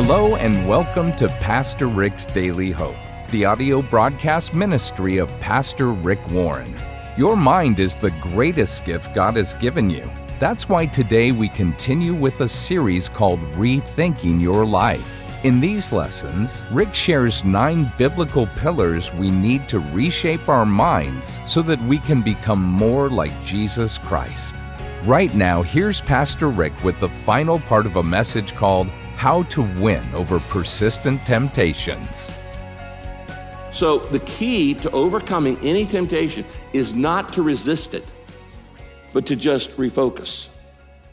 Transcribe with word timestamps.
Hello, 0.00 0.36
and 0.36 0.68
welcome 0.68 1.12
to 1.16 1.26
Pastor 1.40 1.88
Rick's 1.88 2.24
Daily 2.24 2.70
Hope, 2.70 2.94
the 3.30 3.44
audio 3.44 3.82
broadcast 3.82 4.54
ministry 4.54 5.16
of 5.16 5.28
Pastor 5.40 5.90
Rick 5.90 6.24
Warren. 6.30 6.72
Your 7.16 7.36
mind 7.36 7.80
is 7.80 7.96
the 7.96 8.12
greatest 8.12 8.84
gift 8.84 9.12
God 9.12 9.34
has 9.34 9.54
given 9.54 9.90
you. 9.90 10.08
That's 10.38 10.68
why 10.68 10.86
today 10.86 11.32
we 11.32 11.48
continue 11.48 12.14
with 12.14 12.40
a 12.42 12.48
series 12.48 13.08
called 13.08 13.40
Rethinking 13.54 14.40
Your 14.40 14.64
Life. 14.64 15.44
In 15.44 15.58
these 15.58 15.90
lessons, 15.90 16.64
Rick 16.70 16.94
shares 16.94 17.42
nine 17.42 17.92
biblical 17.98 18.46
pillars 18.46 19.12
we 19.14 19.32
need 19.32 19.68
to 19.68 19.80
reshape 19.80 20.48
our 20.48 20.64
minds 20.64 21.42
so 21.44 21.60
that 21.62 21.80
we 21.88 21.98
can 21.98 22.22
become 22.22 22.62
more 22.62 23.10
like 23.10 23.42
Jesus 23.42 23.98
Christ. 23.98 24.54
Right 25.02 25.34
now, 25.34 25.62
here's 25.62 26.00
Pastor 26.00 26.50
Rick 26.50 26.84
with 26.84 27.00
the 27.00 27.08
final 27.08 27.58
part 27.58 27.84
of 27.84 27.96
a 27.96 28.02
message 28.04 28.54
called 28.54 28.88
How 29.18 29.42
to 29.54 29.62
Win 29.80 30.14
Over 30.14 30.38
Persistent 30.38 31.26
Temptations. 31.26 32.32
So, 33.72 33.98
the 33.98 34.20
key 34.20 34.74
to 34.74 34.88
overcoming 34.92 35.58
any 35.60 35.86
temptation 35.86 36.44
is 36.72 36.94
not 36.94 37.32
to 37.32 37.42
resist 37.42 37.94
it, 37.94 38.12
but 39.12 39.26
to 39.26 39.34
just 39.34 39.76
refocus. 39.76 40.50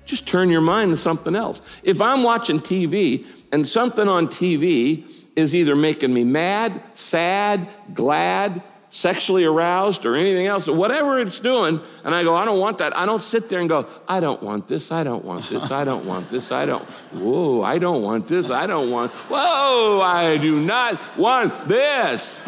Just 0.05 0.27
turn 0.27 0.52
your 0.52 0.61
mind 0.61 0.91
to 0.91 0.97
something 0.97 1.35
else. 1.35 1.63
If 1.81 1.99
I'm 1.99 2.21
watching 2.21 2.59
TV 2.59 3.25
and 3.52 3.67
something 3.67 4.08
on 4.08 4.27
TV 4.27 5.11
is 5.35 5.55
either 5.55 5.75
making 5.75 6.13
me 6.13 6.23
mad, 6.23 6.80
sad, 6.94 7.67
glad, 7.95 8.61
sexually 8.95 9.44
aroused, 9.44 10.05
or 10.05 10.16
anything 10.16 10.48
else, 10.48 10.67
whatever 10.67 11.20
it's 11.20 11.38
doing, 11.41 11.81
and 12.05 12.16
I 12.16 12.23
go, 12.23 12.34
I 12.34 12.45
don't 12.45 12.62
want 12.62 12.77
that. 12.77 12.95
I 12.95 13.05
don't 13.05 13.22
sit 13.22 13.49
there 13.49 13.59
and 13.59 13.67
go, 13.67 13.86
I 14.08 14.22
don't 14.22 14.41
want 14.41 14.70
this, 14.70 14.90
I 14.90 15.03
don't 15.03 15.26
want 15.26 15.49
this, 15.49 15.70
I 15.70 15.84
don't 15.84 16.05
want 16.05 16.30
this, 16.30 16.49
I 16.49 16.66
don't, 16.66 16.81
whoa, 17.12 17.62
I 17.62 17.77
don't 17.77 18.02
want 18.02 18.26
this, 18.26 18.50
I 18.50 18.67
don't 18.67 18.89
want, 18.89 19.12
whoa, 19.30 20.00
I 20.02 20.38
do 20.38 20.62
not 20.62 20.97
want 21.17 21.67
this. 21.67 22.39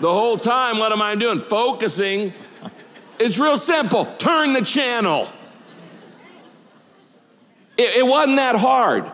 the 0.00 0.12
whole 0.12 0.36
time, 0.36 0.78
what 0.78 0.90
am 0.90 1.00
I 1.00 1.14
doing? 1.14 1.38
Focusing. 1.38 2.32
It's 3.20 3.38
real 3.38 3.56
simple. 3.56 4.06
Turn 4.18 4.52
the 4.52 4.62
channel. 4.62 5.28
It, 7.78 7.98
it 7.98 8.06
wasn't 8.06 8.38
that 8.38 8.56
hard. 8.56 9.08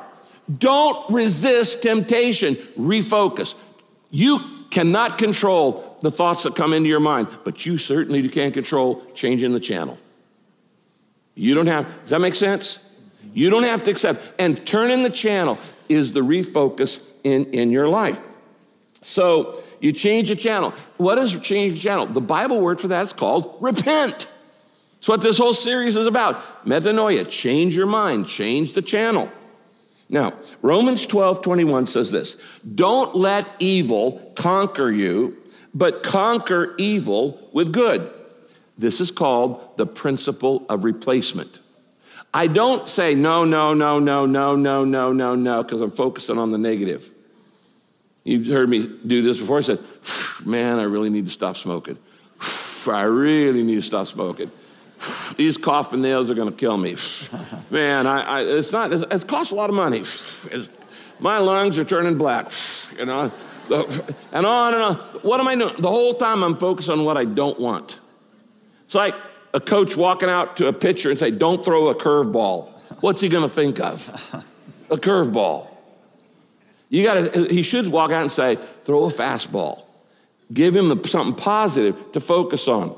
Don't 0.50 1.12
resist 1.12 1.82
temptation. 1.82 2.54
Refocus. 2.78 3.54
You 4.10 4.40
cannot 4.70 5.18
control 5.18 5.85
the 6.06 6.16
thoughts 6.16 6.44
that 6.44 6.54
come 6.54 6.72
into 6.72 6.88
your 6.88 7.00
mind, 7.00 7.26
but 7.42 7.66
you 7.66 7.78
certainly 7.78 8.26
can't 8.28 8.54
control 8.54 9.04
changing 9.14 9.52
the 9.52 9.58
channel. 9.58 9.98
You 11.34 11.52
don't 11.56 11.66
have, 11.66 11.84
does 12.02 12.10
that 12.10 12.20
make 12.20 12.36
sense? 12.36 12.78
You 13.34 13.50
don't 13.50 13.64
have 13.64 13.82
to 13.84 13.90
accept. 13.90 14.32
And 14.38 14.64
turning 14.64 15.02
the 15.02 15.10
channel 15.10 15.58
is 15.88 16.12
the 16.12 16.20
refocus 16.20 17.04
in, 17.24 17.46
in 17.46 17.72
your 17.72 17.88
life. 17.88 18.20
So 19.02 19.60
you 19.80 19.92
change 19.92 20.28
the 20.28 20.36
channel. 20.36 20.70
What 20.96 21.18
is 21.18 21.38
change 21.40 21.74
the 21.74 21.80
channel? 21.80 22.06
The 22.06 22.20
Bible 22.20 22.60
word 22.60 22.80
for 22.80 22.86
that 22.88 23.06
is 23.06 23.12
called 23.12 23.56
repent. 23.60 24.28
It's 24.98 25.08
what 25.08 25.22
this 25.22 25.38
whole 25.38 25.54
series 25.54 25.96
is 25.96 26.06
about. 26.06 26.36
Metanoia, 26.64 27.28
change 27.28 27.74
your 27.74 27.86
mind, 27.86 28.28
change 28.28 28.74
the 28.74 28.82
channel. 28.82 29.28
Now, 30.08 30.34
Romans 30.62 31.04
12, 31.04 31.42
21 31.42 31.86
says 31.86 32.12
this 32.12 32.36
Don't 32.76 33.16
let 33.16 33.50
evil 33.58 34.32
conquer 34.36 34.88
you, 34.88 35.36
but 35.76 36.02
conquer 36.02 36.74
evil 36.78 37.38
with 37.52 37.70
good. 37.70 38.10
This 38.78 39.02
is 39.02 39.10
called 39.10 39.76
the 39.76 39.84
principle 39.84 40.64
of 40.70 40.84
replacement. 40.84 41.60
I 42.32 42.46
don't 42.46 42.88
say 42.88 43.14
no, 43.14 43.44
no, 43.44 43.74
no, 43.74 43.98
no, 43.98 44.24
no, 44.24 44.56
no, 44.56 44.84
no, 44.84 45.12
no, 45.12 45.34
no, 45.34 45.62
because 45.62 45.82
I'm 45.82 45.90
focusing 45.90 46.38
on 46.38 46.50
the 46.50 46.56
negative. 46.58 47.10
You've 48.24 48.46
heard 48.46 48.70
me 48.70 48.88
do 49.06 49.20
this 49.20 49.38
before. 49.38 49.58
I 49.58 49.60
said, 49.60 49.78
man, 50.46 50.78
I 50.78 50.84
really 50.84 51.10
need 51.10 51.26
to 51.26 51.30
stop 51.30 51.56
smoking. 51.56 51.98
I 52.90 53.02
really 53.02 53.62
need 53.62 53.76
to 53.76 53.82
stop 53.82 54.06
smoking. 54.06 54.50
These 55.36 55.58
coffin 55.58 56.00
nails 56.00 56.30
are 56.30 56.34
going 56.34 56.50
to 56.50 56.56
kill 56.56 56.78
me. 56.78 56.96
Man, 57.70 58.06
I, 58.06 58.22
I, 58.22 58.40
it's 58.44 58.72
not, 58.72 58.94
it's, 58.94 59.02
it 59.02 59.28
costs 59.28 59.52
a 59.52 59.54
lot 59.54 59.68
of 59.68 59.76
money. 59.76 59.98
It's, 59.98 61.20
my 61.20 61.38
lungs 61.38 61.78
are 61.78 61.84
turning 61.84 62.16
black, 62.16 62.50
you 62.98 63.04
know, 63.04 63.30
and 64.32 64.46
on 64.46 64.74
and 64.74 64.82
on. 64.82 64.94
What 65.22 65.40
am 65.40 65.48
I 65.48 65.54
doing? 65.54 65.74
The 65.78 65.90
whole 65.90 66.14
time 66.14 66.42
I'm 66.42 66.56
focused 66.56 66.90
on 66.90 67.04
what 67.04 67.16
I 67.16 67.24
don't 67.24 67.58
want. 67.58 67.98
It's 68.84 68.94
like 68.94 69.14
a 69.52 69.60
coach 69.60 69.96
walking 69.96 70.28
out 70.28 70.56
to 70.58 70.68
a 70.68 70.72
pitcher 70.72 71.10
and 71.10 71.18
say, 71.18 71.30
don't 71.30 71.64
throw 71.64 71.88
a 71.88 71.94
curveball. 71.94 72.68
What's 73.00 73.20
he 73.20 73.28
going 73.28 73.42
to 73.42 73.48
think 73.48 73.80
of? 73.80 74.08
A 74.90 74.96
curveball. 74.96 75.68
You 76.88 77.02
got 77.02 77.32
to, 77.32 77.46
he 77.52 77.62
should 77.62 77.88
walk 77.88 78.12
out 78.12 78.22
and 78.22 78.30
say, 78.30 78.56
throw 78.84 79.04
a 79.04 79.08
fastball. 79.08 79.82
Give 80.52 80.74
him 80.76 81.02
something 81.04 81.34
positive 81.34 82.12
to 82.12 82.20
focus 82.20 82.68
on. 82.68 82.96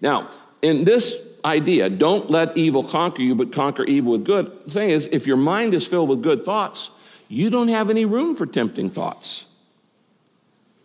Now, 0.00 0.30
in 0.62 0.84
this 0.84 1.16
idea, 1.44 1.88
don't 1.88 2.30
let 2.30 2.56
evil 2.56 2.84
conquer 2.84 3.22
you, 3.22 3.34
but 3.34 3.52
conquer 3.52 3.84
evil 3.84 4.12
with 4.12 4.24
good. 4.24 4.46
The 4.66 4.70
thing 4.70 4.90
is, 4.90 5.06
if 5.06 5.26
your 5.26 5.36
mind 5.36 5.74
is 5.74 5.86
filled 5.86 6.08
with 6.08 6.22
good 6.22 6.44
thoughts, 6.44 6.90
you 7.28 7.50
don't 7.50 7.68
have 7.68 7.90
any 7.90 8.04
room 8.04 8.36
for 8.36 8.46
tempting 8.46 8.90
thoughts. 8.90 9.46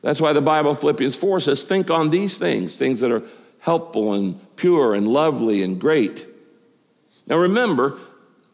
That's 0.02 0.20
why 0.20 0.34
the 0.34 0.42
Bible, 0.42 0.74
Philippians 0.76 1.16
4 1.16 1.42
says, 1.42 1.64
think 1.64 1.92
on 1.92 2.10
these 2.10 2.38
things, 2.38 2.76
things 2.78 3.00
that 3.02 3.12
are 3.12 3.24
helpful 3.60 4.14
and 4.14 4.40
pure 4.56 4.96
and 4.96 5.08
lovely 5.08 5.62
and 5.64 5.80
great. 5.80 6.26
Now 7.28 7.38
remember, 7.38 7.98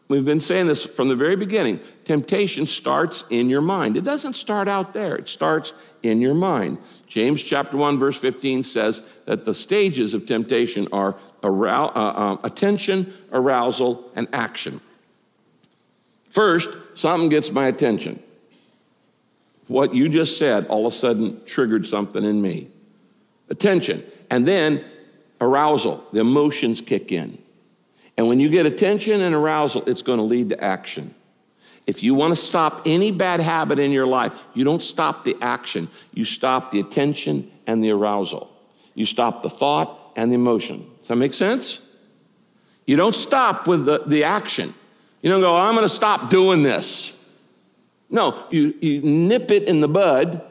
we've 0.08 0.24
been 0.24 0.40
saying 0.40 0.66
this 0.66 0.84
from 0.84 1.08
the 1.08 1.16
very 1.16 1.36
beginning 1.36 1.80
temptation 2.04 2.66
starts 2.66 3.24
in 3.28 3.48
your 3.50 3.60
mind. 3.60 3.96
It 3.96 4.04
doesn't 4.04 4.34
start 4.34 4.68
out 4.68 4.94
there, 4.94 5.16
it 5.16 5.28
starts 5.28 5.72
in 6.02 6.20
your 6.20 6.34
mind. 6.34 6.78
James 7.06 7.42
chapter 7.42 7.76
1 7.76 7.98
verse 7.98 8.18
15 8.18 8.64
says 8.64 9.02
that 9.24 9.44
the 9.44 9.54
stages 9.54 10.14
of 10.14 10.26
temptation 10.26 10.88
are 10.92 11.16
arou- 11.42 11.96
uh, 11.96 12.34
uh, 12.34 12.36
attention, 12.44 13.12
arousal, 13.32 14.10
and 14.14 14.28
action. 14.32 14.80
First, 16.28 16.68
something 16.94 17.30
gets 17.30 17.50
my 17.50 17.66
attention. 17.66 18.22
What 19.68 19.94
you 19.94 20.08
just 20.08 20.38
said 20.38 20.66
all 20.66 20.86
of 20.86 20.92
a 20.92 20.96
sudden 20.96 21.44
triggered 21.44 21.86
something 21.86 22.24
in 22.24 22.40
me. 22.42 22.68
Attention. 23.50 24.02
And 24.30 24.46
then 24.46 24.84
arousal, 25.40 26.04
the 26.12 26.20
emotions 26.20 26.80
kick 26.80 27.12
in. 27.12 27.38
And 28.16 28.26
when 28.26 28.40
you 28.40 28.48
get 28.48 28.66
attention 28.66 29.20
and 29.20 29.34
arousal, 29.34 29.84
it's 29.86 30.02
going 30.02 30.18
to 30.18 30.24
lead 30.24 30.48
to 30.48 30.62
action. 30.62 31.14
If 31.86 32.02
you 32.02 32.14
want 32.14 32.32
to 32.32 32.36
stop 32.36 32.82
any 32.84 33.12
bad 33.12 33.40
habit 33.40 33.78
in 33.78 33.92
your 33.92 34.06
life, 34.06 34.44
you 34.52 34.64
don't 34.64 34.82
stop 34.82 35.24
the 35.24 35.36
action, 35.40 35.88
you 36.12 36.24
stop 36.24 36.70
the 36.70 36.80
attention 36.80 37.50
and 37.66 37.82
the 37.82 37.90
arousal. 37.90 38.52
You 38.94 39.06
stop 39.06 39.42
the 39.42 39.48
thought 39.48 39.98
and 40.16 40.30
the 40.30 40.34
emotion. 40.34 40.84
Does 40.98 41.08
that 41.08 41.16
make 41.16 41.32
sense? 41.32 41.80
You 42.84 42.96
don't 42.96 43.14
stop 43.14 43.66
with 43.66 43.84
the, 43.84 44.02
the 44.06 44.24
action. 44.24 44.74
You 45.22 45.30
don't 45.30 45.40
go, 45.40 45.56
I'm 45.56 45.74
going 45.74 45.84
to 45.84 45.88
stop 45.88 46.30
doing 46.30 46.62
this. 46.62 47.17
No, 48.10 48.44
you, 48.50 48.74
you 48.80 49.02
nip 49.02 49.50
it 49.50 49.64
in 49.64 49.80
the 49.80 49.88
bud. 49.88 50.42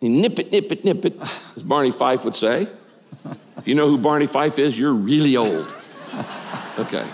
You 0.00 0.10
nip 0.10 0.38
it, 0.38 0.52
nip 0.52 0.70
it, 0.72 0.84
nip 0.84 1.04
it, 1.04 1.20
as 1.56 1.62
Barney 1.62 1.90
Fife 1.90 2.24
would 2.24 2.36
say. 2.36 2.68
If 3.56 3.66
you 3.66 3.74
know 3.74 3.88
who 3.88 3.98
Barney 3.98 4.26
Fife 4.26 4.58
is, 4.58 4.78
you're 4.78 4.94
really 4.94 5.36
old. 5.36 5.74
Okay. 6.78 7.04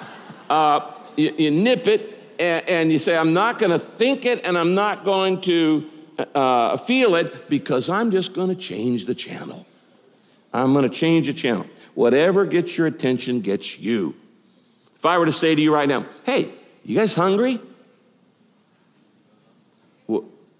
Uh, 0.50 0.92
you, 1.16 1.34
you 1.38 1.50
nip 1.50 1.86
it 1.86 2.18
and, 2.38 2.68
and 2.68 2.92
you 2.92 2.98
say, 2.98 3.16
I'm 3.16 3.32
not 3.32 3.58
going 3.58 3.72
to 3.72 3.78
think 3.78 4.26
it 4.26 4.44
and 4.44 4.58
I'm 4.58 4.74
not 4.74 5.04
going 5.04 5.40
to 5.42 5.90
uh, 6.34 6.76
feel 6.76 7.14
it 7.14 7.48
because 7.48 7.88
I'm 7.88 8.10
just 8.10 8.34
going 8.34 8.48
to 8.48 8.54
change 8.54 9.06
the 9.06 9.14
channel. 9.14 9.66
I'm 10.52 10.72
going 10.72 10.88
to 10.88 10.94
change 10.94 11.26
the 11.26 11.32
channel. 11.32 11.66
Whatever 11.94 12.44
gets 12.44 12.76
your 12.76 12.86
attention 12.86 13.40
gets 13.40 13.78
you. 13.78 14.14
If 14.96 15.06
I 15.06 15.18
were 15.18 15.26
to 15.26 15.32
say 15.32 15.54
to 15.54 15.60
you 15.60 15.72
right 15.72 15.88
now, 15.88 16.06
hey, 16.24 16.50
you 16.84 16.96
guys 16.96 17.14
hungry? 17.14 17.60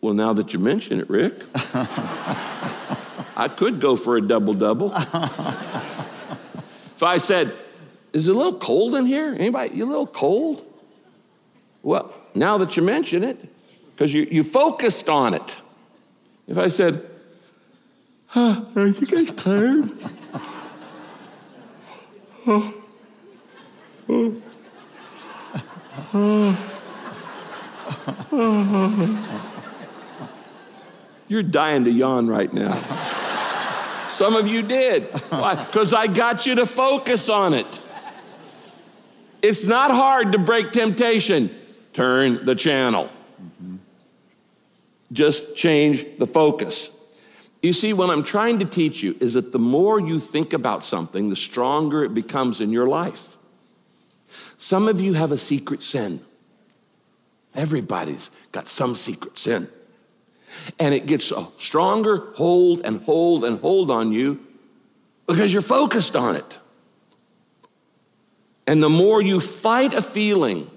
Well, 0.05 0.13
now 0.13 0.35
that 0.35 0.53
you 0.53 0.59
mention 0.59 1.01
it, 1.01 1.09
Rick, 1.09 1.33
I 1.55 3.51
could 3.57 3.81
go 3.81 3.97
for 3.97 4.19
a 4.19 4.21
double 4.21 4.53
double. 4.53 4.93
if 4.95 5.03
I 7.03 7.17
said, 7.17 7.55
is 8.13 8.29
it 8.29 8.33
a 8.33 8.35
little 8.37 8.59
cold 8.59 8.97
in 8.97 9.07
here? 9.07 9.35
Anybody, 9.39 9.75
you 9.75 9.87
a 9.87 9.89
little 9.89 10.07
cold? 10.07 10.63
Well, 11.83 12.13
now 12.35 12.59
that 12.59 12.77
you 12.77 12.83
mention 12.83 13.25
it, 13.25 13.49
because 13.93 14.13
you, 14.13 14.29
you 14.31 14.45
focused 14.45 15.09
on 15.09 15.33
it. 15.33 15.57
If 16.49 16.59
I 16.59 16.69
said, 16.69 17.03
oh, 18.37 18.69
are 18.77 18.87
you 18.87 19.07
guys 19.07 19.33
tired? 19.33 19.91
Oh, 22.47 22.75
oh, 24.11 24.43
oh, 26.13 26.71
You're 31.29 31.43
dying 31.43 31.85
to 31.85 31.91
yawn 31.91 32.29
right 32.29 32.53
now. 32.53 32.73
Some 34.09 34.37
of 34.37 34.47
you 34.47 34.63
did. 34.63 35.05
Why? 35.31 35.63
Because 35.65 35.93
I 35.93 36.07
got 36.07 36.47
you 36.47 36.57
to 36.57 36.67
focus 36.67 37.29
on 37.29 37.55
it. 37.55 37.83
It's 39.43 39.65
not 39.65 39.91
hard 39.91 40.33
to 40.33 40.39
break 40.39 40.73
temptation 40.73 41.51
turn 41.95 42.45
the 42.45 42.55
channel. 42.55 43.09
Mm-hmm. 43.43 43.77
Just 45.13 45.57
change 45.57 46.05
the 46.19 46.27
focus. 46.27 46.91
You 47.63 47.73
see, 47.73 47.95
what 47.95 48.11
I'm 48.11 48.25
trying 48.25 48.59
to 48.59 48.67
teach 48.67 49.03
you 49.03 49.17
is 49.21 49.35
that 49.35 49.53
the 49.53 49.59
more 49.59 49.99
you 49.99 50.19
think 50.19 50.53
about 50.53 50.85
something, 50.85 51.31
the 51.31 51.37
stronger 51.37 52.05
it 52.05 52.13
becomes 52.13 52.61
in 52.61 52.71
your 52.71 52.87
life. 52.87 53.37
Some 54.59 54.89
of 54.89 55.01
you 55.01 55.15
have 55.15 55.33
a 55.33 55.39
secret 55.39 55.83
sin. 55.83 56.21
Everybody's 57.55 58.31
got 58.53 58.67
some 58.67 58.95
secret 58.95 59.39
sin. 59.39 59.69
And 60.79 60.95
it 60.95 61.07
gets 61.07 61.31
a 61.31 61.47
stronger 61.59 62.33
hold 62.35 62.83
and 62.85 63.03
hold 63.03 63.45
and 63.45 63.61
hold 63.61 63.91
on 63.91 64.13
you 64.13 64.41
because 65.27 65.53
you're 65.53 65.63
focused 65.63 66.17
on 66.17 66.37
it. 66.37 66.59
And 68.67 68.83
the 68.83 68.89
more 68.89 69.21
you 69.21 69.41
fight 69.41 69.93
a 69.93 70.03
feeling, 70.03 70.71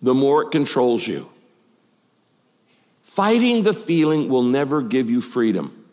the 0.00 0.14
more 0.14 0.42
it 0.42 0.50
controls 0.50 1.06
you. 1.06 1.28
Fighting 3.02 3.62
the 3.62 3.74
feeling 3.74 4.28
will 4.28 4.42
never 4.42 4.82
give 4.82 5.10
you 5.10 5.20
freedom. 5.20 5.84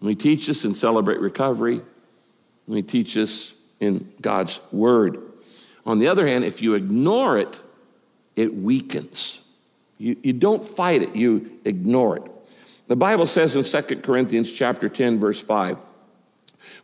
We 0.00 0.14
teach 0.14 0.46
this 0.46 0.64
in 0.64 0.74
Celebrate 0.74 1.20
Recovery. 1.20 1.80
We 2.66 2.82
teach 2.82 3.14
this 3.14 3.54
in 3.80 4.12
God's 4.20 4.60
Word. 4.72 5.22
On 5.84 5.98
the 5.98 6.08
other 6.08 6.26
hand, 6.26 6.44
if 6.44 6.60
you 6.60 6.74
ignore 6.74 7.38
it, 7.38 7.60
it 8.34 8.54
weakens. 8.54 9.40
You, 9.98 10.16
you 10.22 10.32
don't 10.32 10.64
fight 10.64 11.02
it, 11.02 11.16
you 11.16 11.50
ignore 11.64 12.16
it. 12.18 12.22
The 12.88 12.96
Bible 12.96 13.26
says 13.26 13.56
in 13.56 13.64
2 13.64 14.00
Corinthians 14.00 14.52
chapter 14.52 14.88
10, 14.88 15.18
verse 15.18 15.42
5, 15.42 15.78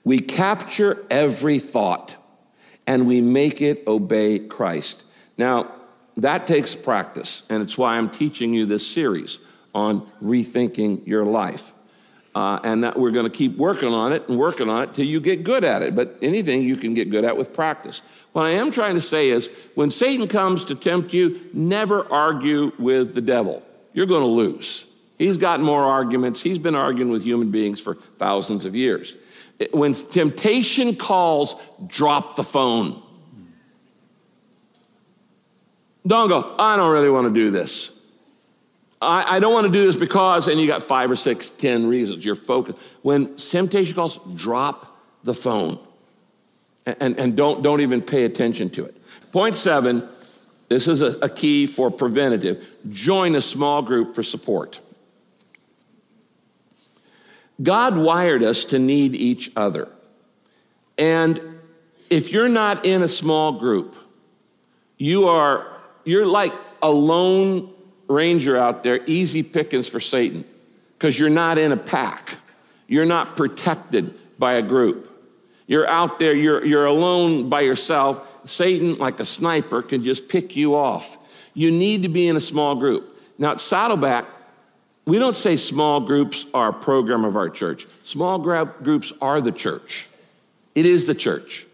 we 0.05 0.19
capture 0.19 1.05
every 1.11 1.59
thought 1.59 2.17
and 2.87 3.07
we 3.07 3.21
make 3.21 3.61
it 3.61 3.85
obey 3.87 4.39
Christ. 4.39 5.05
Now, 5.39 5.73
that 6.17 6.47
takes 6.47 6.77
practice, 6.77 7.45
and 7.49 7.63
it's 7.63 7.79
why 7.79 7.97
I'm 7.97 8.11
teaching 8.11 8.53
you 8.53 8.67
this 8.67 8.87
series 8.87 9.39
on 9.75 10.07
rethinking 10.23 11.07
your 11.07 11.25
life. 11.25 11.73
Uh, 12.35 12.59
and 12.65 12.83
that 12.83 12.99
we're 12.99 13.11
going 13.11 13.31
to 13.31 13.37
keep 13.37 13.59
working 13.59 13.93
on 13.93 14.11
it 14.15 14.27
and 14.27 14.39
working 14.39 14.71
on 14.71 14.85
it 14.85 14.95
till 14.95 15.05
you 15.05 15.21
get 15.21 15.45
good 15.45 15.65
at 15.65 15.83
it. 15.83 15.95
But 15.95 16.17
anything 16.23 16.63
you 16.63 16.77
can 16.77 16.95
get 16.95 17.11
good 17.11 17.25
at 17.27 17.37
with 17.37 17.53
practice. 17.53 18.01
What 18.33 18.47
I 18.47 18.51
am 18.53 18.71
trying 18.71 18.95
to 18.95 19.03
say 19.03 19.29
is 19.29 19.51
when 19.75 19.91
Satan 19.91 20.27
comes 20.27 20.65
to 20.67 20.75
tempt 20.75 21.13
you, 21.13 21.43
never 21.53 22.11
argue 22.11 22.73
with 22.79 23.15
the 23.15 23.21
devil. 23.21 23.63
You're 23.93 24.07
going 24.07 24.23
to 24.23 24.29
lose. 24.29 24.87
He's 25.19 25.37
got 25.37 25.61
more 25.61 25.85
arguments. 25.85 26.43
He's 26.43 26.59
been 26.59 26.75
arguing 26.75 27.13
with 27.13 27.23
human 27.23 27.51
beings 27.51 27.81
for 27.81 27.95
thousands 27.95 28.65
of 28.65 28.75
years. 28.75 29.15
When 29.71 29.95
temptation 29.95 30.97
calls, 30.97 31.55
drop 31.87 32.37
the 32.37 32.43
phone. 32.43 33.03
Don't 36.07 36.29
go, 36.29 36.57
I 36.59 36.77
don't 36.77 36.91
really 36.91 37.11
want 37.11 37.29
to 37.29 37.35
do 37.35 37.51
this. 37.51 37.91
I, 39.03 39.37
I 39.37 39.39
don't 39.41 39.53
want 39.53 39.67
to 39.67 39.73
do 39.73 39.85
this 39.85 39.97
because, 39.97 40.49
and 40.49 40.61
you 40.61 40.67
got 40.67 40.83
five 40.83 41.11
or 41.11 41.17
six, 41.17 41.51
ten 41.51 41.87
reasons. 41.89 42.25
You're 42.25 42.35
focused. 42.35 42.79
When 43.03 43.37
temptation 43.37 43.95
calls, 43.95 44.19
drop 44.35 44.97
the 45.25 45.35
phone 45.35 45.79
and, 46.87 47.19
and 47.19 47.37
don't, 47.37 47.63
don't 47.63 47.81
even 47.81 48.01
pay 48.01 48.25
attention 48.25 48.71
to 48.71 48.85
it. 48.85 48.97
Point 49.33 49.57
seven 49.57 50.09
this 50.69 50.89
is 50.89 51.03
a, 51.03 51.19
a 51.19 51.29
key 51.29 51.67
for 51.67 51.91
preventative 51.91 52.67
join 52.89 53.35
a 53.35 53.41
small 53.41 53.83
group 53.83 54.15
for 54.15 54.23
support. 54.23 54.81
God 57.63 57.97
wired 57.97 58.43
us 58.43 58.65
to 58.67 58.79
need 58.79 59.15
each 59.15 59.51
other. 59.55 59.89
And 60.97 61.59
if 62.09 62.33
you're 62.33 62.49
not 62.49 62.87
in 62.87 63.03
a 63.03 63.09
small 63.09 63.53
group, 63.53 63.97
you 64.97 65.29
are 65.29 65.67
you're 66.05 66.27
like 66.27 66.55
a 66.81 66.91
lone 66.91 67.72
ranger 68.13 68.57
out 68.57 68.83
there, 68.83 69.01
easy 69.07 69.43
pickings 69.43 69.89
for 69.89 70.01
Satan, 70.01 70.45
because 70.99 71.19
you're 71.19 71.31
not 71.31 71.59
in 71.59 71.73
a 71.73 71.77
pack. 71.77 72.37
You're 72.87 73.07
not 73.07 73.37
protected 73.37 74.15
by 74.39 74.55
a 74.55 74.63
group. 74.63 75.09
You're 75.67 75.89
out 75.89 76.19
there, 76.19 76.35
you're, 76.35 76.65
you're 76.65 76.85
alone 76.85 77.49
by 77.49 77.63
yourself. 77.63 78.49
Satan, 78.49 78.99
like 78.99 79.21
a 79.21 79.25
sniper, 79.25 79.83
can 79.83 80.03
just 80.03 80.29
pick 80.29 80.57
you 80.57 80.75
off. 80.75 81.17
You 81.55 81.71
need 81.71 82.03
to 82.03 82.09
be 82.09 82.29
in 82.29 82.37
a 82.37 82.41
small 82.41 82.75
group. 82.75 83.19
Now, 83.39 83.53
at 83.53 83.61
Saddleback, 83.61 84.27
we 85.07 85.19
don't 85.19 85.37
say 85.37 85.57
small 85.57 86.01
groups 86.01 86.47
are 86.53 86.69
a 86.69 86.73
program 86.73 87.25
of 87.25 87.37
our 87.37 87.49
church. 87.49 87.87
Small 88.03 88.39
groups 88.39 89.13
are 89.21 89.41
the 89.41 89.53
church. 89.53 90.09
It 90.75 90.87
is 90.87 91.07
the 91.07 91.15
church. 91.15 91.67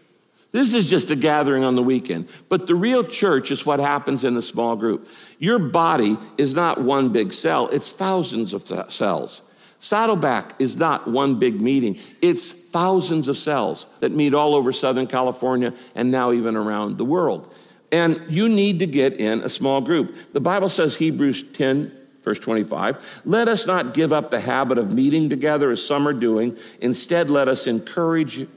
This 0.51 0.73
is 0.73 0.89
just 0.89 1.11
a 1.11 1.15
gathering 1.15 1.63
on 1.63 1.75
the 1.75 1.83
weekend. 1.83 2.27
But 2.49 2.65
the 2.65 2.75
real 2.75 3.03
church 3.03 3.51
is 3.51 3.65
what 3.65 3.79
happens 3.79 4.23
in 4.23 4.33
the 4.33 4.41
small 4.41 4.75
group. 4.75 5.07
Your 5.37 5.59
body 5.59 6.17
is 6.37 6.55
not 6.55 6.81
one 6.81 7.09
big 7.09 7.33
cell, 7.33 7.67
it's 7.69 7.91
thousands 7.91 8.53
of 8.53 8.65
cells. 8.91 9.43
Saddleback 9.81 10.55
is 10.59 10.75
not 10.75 11.07
one 11.07 11.39
big 11.39 11.61
meeting, 11.61 11.97
it's 12.21 12.51
thousands 12.51 13.27
of 13.27 13.37
cells 13.37 13.85
that 14.01 14.11
meet 14.11 14.33
all 14.33 14.55
over 14.55 14.73
Southern 14.73 15.07
California 15.07 15.73
and 15.95 16.11
now 16.11 16.31
even 16.31 16.55
around 16.55 16.97
the 16.97 17.05
world. 17.05 17.53
And 17.91 18.21
you 18.27 18.49
need 18.49 18.79
to 18.79 18.85
get 18.85 19.19
in 19.19 19.41
a 19.41 19.49
small 19.49 19.81
group. 19.81 20.33
The 20.33 20.41
Bible 20.41 20.69
says, 20.69 20.95
Hebrews 20.95 21.43
10, 21.53 21.91
verse 22.23 22.39
25, 22.39 23.21
let 23.25 23.47
us 23.47 23.65
not 23.65 23.93
give 23.93 24.13
up 24.13 24.29
the 24.31 24.39
habit 24.39 24.77
of 24.77 24.93
meeting 24.93 25.29
together 25.29 25.71
as 25.71 25.85
some 25.85 26.07
are 26.07 26.13
doing. 26.13 26.57
Instead, 26.81 27.29
let 27.29 27.47
us 27.47 27.65
encourage 27.65 28.47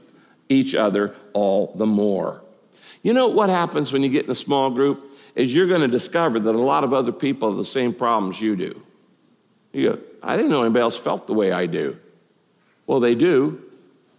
each 0.49 0.75
other 0.75 1.15
all 1.33 1.73
the 1.75 1.85
more. 1.85 2.41
You 3.01 3.13
know 3.13 3.27
what 3.27 3.49
happens 3.49 3.91
when 3.91 4.03
you 4.03 4.09
get 4.09 4.25
in 4.25 4.31
a 4.31 4.35
small 4.35 4.69
group? 4.69 5.11
Is 5.35 5.53
you're 5.53 5.67
going 5.67 5.81
to 5.81 5.87
discover 5.87 6.39
that 6.39 6.55
a 6.55 6.61
lot 6.61 6.83
of 6.83 6.93
other 6.93 7.11
people 7.11 7.49
have 7.49 7.57
the 7.57 7.65
same 7.65 7.93
problems 7.93 8.39
you 8.39 8.55
do. 8.55 8.81
You 9.71 9.89
go, 9.89 9.99
I 10.21 10.37
didn't 10.37 10.51
know 10.51 10.61
anybody 10.61 10.81
else 10.81 10.97
felt 10.97 11.25
the 11.25 11.33
way 11.33 11.51
I 11.51 11.65
do. 11.65 11.97
Well, 12.85 12.99
they 12.99 13.15
do 13.15 13.61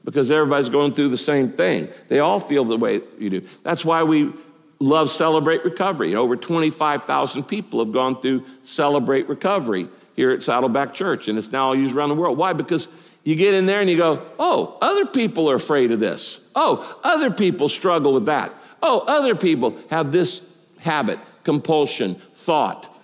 because 0.05 0.31
everybody's 0.31 0.69
going 0.69 0.93
through 0.93 1.09
the 1.09 1.17
same 1.17 1.50
thing. 1.53 1.88
They 2.09 2.19
all 2.19 2.41
feel 2.41 2.65
the 2.65 2.77
way 2.77 3.00
you 3.19 3.31
do. 3.31 3.41
That's 3.62 3.85
why 3.85 4.03
we 4.03 4.32
love 4.81 5.09
Celebrate 5.09 5.65
Recovery. 5.65 6.15
Over 6.15 6.37
25,000 6.37 7.44
people 7.44 7.82
have 7.82 7.93
gone 7.93 8.20
through 8.20 8.44
Celebrate 8.62 9.29
Recovery 9.29 9.88
here 10.15 10.31
at 10.31 10.43
Saddleback 10.43 10.94
Church, 10.94 11.29
and 11.29 11.38
it's 11.38 11.53
now 11.53 11.73
used 11.73 11.94
around 11.94 12.11
the 12.11 12.15
world. 12.15 12.37
Why? 12.37 12.53
Because 12.53 12.88
you 13.25 13.37
get 13.37 13.55
in 13.55 13.67
there 13.67 13.81
and 13.81 13.88
you 13.88 13.97
go, 13.97 14.25
oh, 14.38 14.76
other 14.81 15.06
people 15.06 15.50
are 15.50 15.55
afraid 15.55 15.91
of 15.91 15.99
this. 15.99 16.41
Oh, 16.55 16.99
other 17.03 17.31
people 17.31 17.69
struggle 17.69 18.12
with 18.12 18.26
that. 18.26 18.53
Oh, 18.82 19.00
other 19.06 19.35
people 19.35 19.76
have 19.88 20.12
this 20.12 20.47
habit, 20.81 21.19
compulsion, 21.43 22.15
thought, 22.15 22.94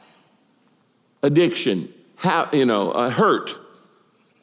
addiction, 1.23 1.93
ha- 2.17 2.51
you 2.53 2.67
know, 2.67 2.93
uh, 2.93 3.09
hurt. 3.11 3.57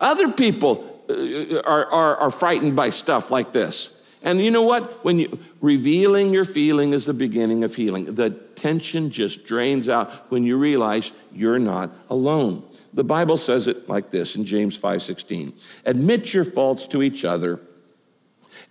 Other 0.02 0.32
people 0.32 1.04
uh, 1.10 1.60
are, 1.62 1.86
are, 1.86 2.18
are 2.18 2.32
frightened 2.32 2.76
by 2.76 2.90
stuff 2.90 3.30
like 3.30 3.54
this. 3.54 3.94
And 4.24 4.44
you 4.44 4.50
know 4.50 4.64
what? 4.64 5.06
When 5.06 5.20
you 5.20 5.40
revealing 5.62 6.34
your 6.34 6.44
feeling 6.44 6.94
is 6.94 7.06
the 7.06 7.14
beginning 7.14 7.64
of 7.64 7.76
healing. 7.76 8.16
The 8.16 8.32
tension 8.32 9.12
just 9.12 9.46
drains 9.46 9.88
out 9.88 10.10
when 10.32 10.44
you 10.44 10.58
realize 10.58 11.12
you're 11.32 11.60
not 11.60 11.92
alone. 12.10 12.64
The 12.98 13.04
Bible 13.04 13.38
says 13.38 13.68
it 13.68 13.88
like 13.88 14.10
this 14.10 14.36
in 14.36 14.44
James 14.44 14.76
5:16. 14.76 15.54
Admit 15.86 16.34
your 16.34 16.44
faults 16.44 16.88
to 16.88 17.04
each 17.04 17.24
other 17.24 17.60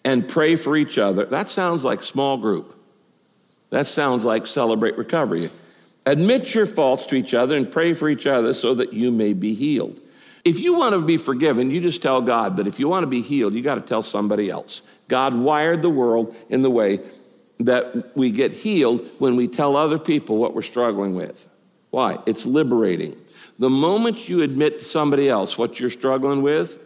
and 0.05 0.29
pray 0.29 0.57
for 0.57 0.77
each 0.77 0.99
other. 0.99 1.27
That 1.27 1.49
sounds 1.49 1.85
like 1.85 2.03
small 2.03 2.37
group. 2.37 2.75
That 3.71 3.87
sounds 3.87 4.25
like 4.25 4.49
celebrate 4.49 4.99
recovery. 4.99 5.49
Admit 6.05 6.57
your 6.57 6.67
faults 6.67 7.07
to 7.07 7.15
each 7.15 7.35
other 7.35 7.57
and 7.57 7.71
pray 7.71 7.95
for 7.95 8.09
each 8.09 8.27
other 8.27 8.53
so 8.53 8.75
that 8.75 8.93
you 8.93 9.13
may 9.13 9.33
be 9.33 9.55
healed. 9.55 10.01
If 10.45 10.59
you 10.59 10.77
want 10.77 10.97
to 10.97 11.01
be 11.01 11.19
forgiven, 11.19 11.71
you 11.71 11.81
just 11.81 12.03
tell 12.03 12.21
God, 12.21 12.57
but 12.57 12.67
if 12.67 12.81
you 12.81 12.89
want 12.89 13.05
to 13.05 13.09
be 13.09 13.23
healed, 13.23 13.55
you 13.55 13.63
got 13.63 13.77
to 13.77 13.81
tell 13.81 14.03
somebody 14.03 14.51
else. 14.51 14.83
God 15.07 15.37
wired 15.37 15.83
the 15.83 15.91
world 15.91 16.35
in 16.49 16.63
the 16.63 16.71
way 16.71 16.99
that 17.61 18.17
we 18.17 18.33
get 18.33 18.53
healed 18.53 19.09
when 19.21 19.37
we 19.37 19.47
tell 19.47 19.77
other 19.77 20.01
people 20.01 20.37
what 20.37 20.53
we're 20.53 20.63
struggling 20.63 21.15
with. 21.15 21.47
Why? 21.91 22.19
It's 22.27 22.45
liberating. 22.45 23.17
The 23.59 23.71
moment 23.71 24.29
you 24.29 24.43
admit 24.43 24.81
to 24.81 24.85
somebody 24.85 25.29
else 25.29 25.57
what 25.57 25.81
you're 25.81 25.91
struggling 25.91 26.43
with, 26.43 26.79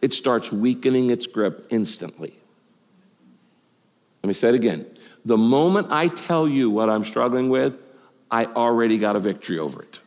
it 0.00 0.12
starts 0.12 0.52
weakening 0.52 1.10
its 1.10 1.26
grip 1.26 1.66
instantly. 1.70 2.34
Let 4.22 4.28
me 4.28 4.34
say 4.34 4.50
it 4.50 4.54
again. 4.54 4.86
The 5.24 5.36
moment 5.36 5.88
I 5.90 6.08
tell 6.08 6.46
you 6.46 6.70
what 6.70 6.88
I'm 6.88 7.04
struggling 7.04 7.48
with, 7.48 7.78
I 8.30 8.46
already 8.46 8.98
got 8.98 9.16
a 9.16 9.20
victory 9.20 9.58
over 9.58 9.82
it. 9.82 10.00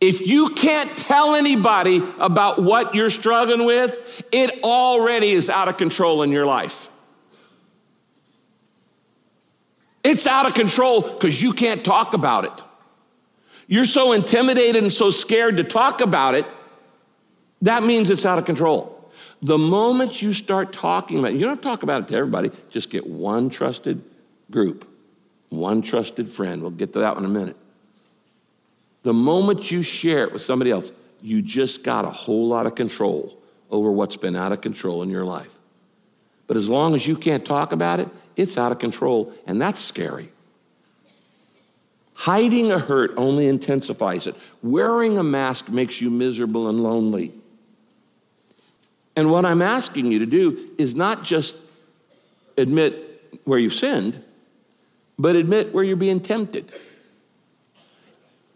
If 0.00 0.26
you 0.26 0.50
can't 0.50 0.96
tell 0.96 1.34
anybody 1.34 2.00
about 2.20 2.62
what 2.62 2.94
you're 2.94 3.10
struggling 3.10 3.64
with, 3.66 4.22
it 4.30 4.62
already 4.62 5.30
is 5.30 5.50
out 5.50 5.68
of 5.68 5.76
control 5.76 6.22
in 6.22 6.30
your 6.30 6.46
life. 6.46 6.88
It's 10.04 10.26
out 10.26 10.46
of 10.46 10.54
control 10.54 11.02
because 11.02 11.42
you 11.42 11.52
can't 11.52 11.84
talk 11.84 12.14
about 12.14 12.44
it. 12.44 12.64
You're 13.68 13.84
so 13.84 14.12
intimidated 14.12 14.82
and 14.82 14.92
so 14.92 15.10
scared 15.10 15.58
to 15.58 15.64
talk 15.64 16.00
about 16.00 16.34
it, 16.34 16.46
that 17.62 17.84
means 17.84 18.08
it's 18.08 18.24
out 18.24 18.38
of 18.38 18.46
control. 18.46 18.94
The 19.42 19.58
moment 19.58 20.22
you 20.22 20.32
start 20.32 20.72
talking 20.72 21.18
about 21.18 21.32
it, 21.32 21.36
you 21.36 21.44
don't 21.44 21.62
talk 21.62 21.82
about 21.82 22.02
it 22.02 22.08
to 22.08 22.16
everybody, 22.16 22.50
just 22.70 22.90
get 22.90 23.06
one 23.06 23.50
trusted 23.50 24.02
group, 24.50 24.88
one 25.50 25.82
trusted 25.82 26.28
friend. 26.28 26.62
We'll 26.62 26.70
get 26.70 26.94
to 26.94 27.00
that 27.00 27.14
one 27.14 27.24
in 27.24 27.30
a 27.30 27.32
minute. 27.32 27.56
The 29.02 29.12
moment 29.12 29.70
you 29.70 29.82
share 29.82 30.24
it 30.24 30.32
with 30.32 30.42
somebody 30.42 30.70
else, 30.70 30.90
you 31.20 31.42
just 31.42 31.84
got 31.84 32.04
a 32.04 32.10
whole 32.10 32.48
lot 32.48 32.66
of 32.66 32.74
control 32.74 33.38
over 33.70 33.92
what's 33.92 34.16
been 34.16 34.34
out 34.34 34.52
of 34.52 34.60
control 34.60 35.02
in 35.02 35.10
your 35.10 35.24
life. 35.24 35.58
But 36.46 36.56
as 36.56 36.68
long 36.68 36.94
as 36.94 37.06
you 37.06 37.16
can't 37.16 37.44
talk 37.44 37.72
about 37.72 38.00
it, 38.00 38.08
it's 38.34 38.56
out 38.56 38.72
of 38.72 38.78
control, 38.78 39.32
and 39.46 39.60
that's 39.60 39.80
scary. 39.80 40.30
Hiding 42.18 42.72
a 42.72 42.80
hurt 42.80 43.12
only 43.16 43.46
intensifies 43.46 44.26
it. 44.26 44.34
Wearing 44.60 45.18
a 45.18 45.22
mask 45.22 45.68
makes 45.68 46.00
you 46.00 46.10
miserable 46.10 46.68
and 46.68 46.82
lonely. 46.82 47.32
And 49.14 49.30
what 49.30 49.44
I'm 49.44 49.62
asking 49.62 50.06
you 50.06 50.18
to 50.18 50.26
do 50.26 50.68
is 50.78 50.96
not 50.96 51.22
just 51.22 51.54
admit 52.56 53.22
where 53.44 53.60
you've 53.60 53.72
sinned, 53.72 54.20
but 55.16 55.36
admit 55.36 55.72
where 55.72 55.84
you're 55.84 55.94
being 55.94 56.18
tempted. 56.18 56.72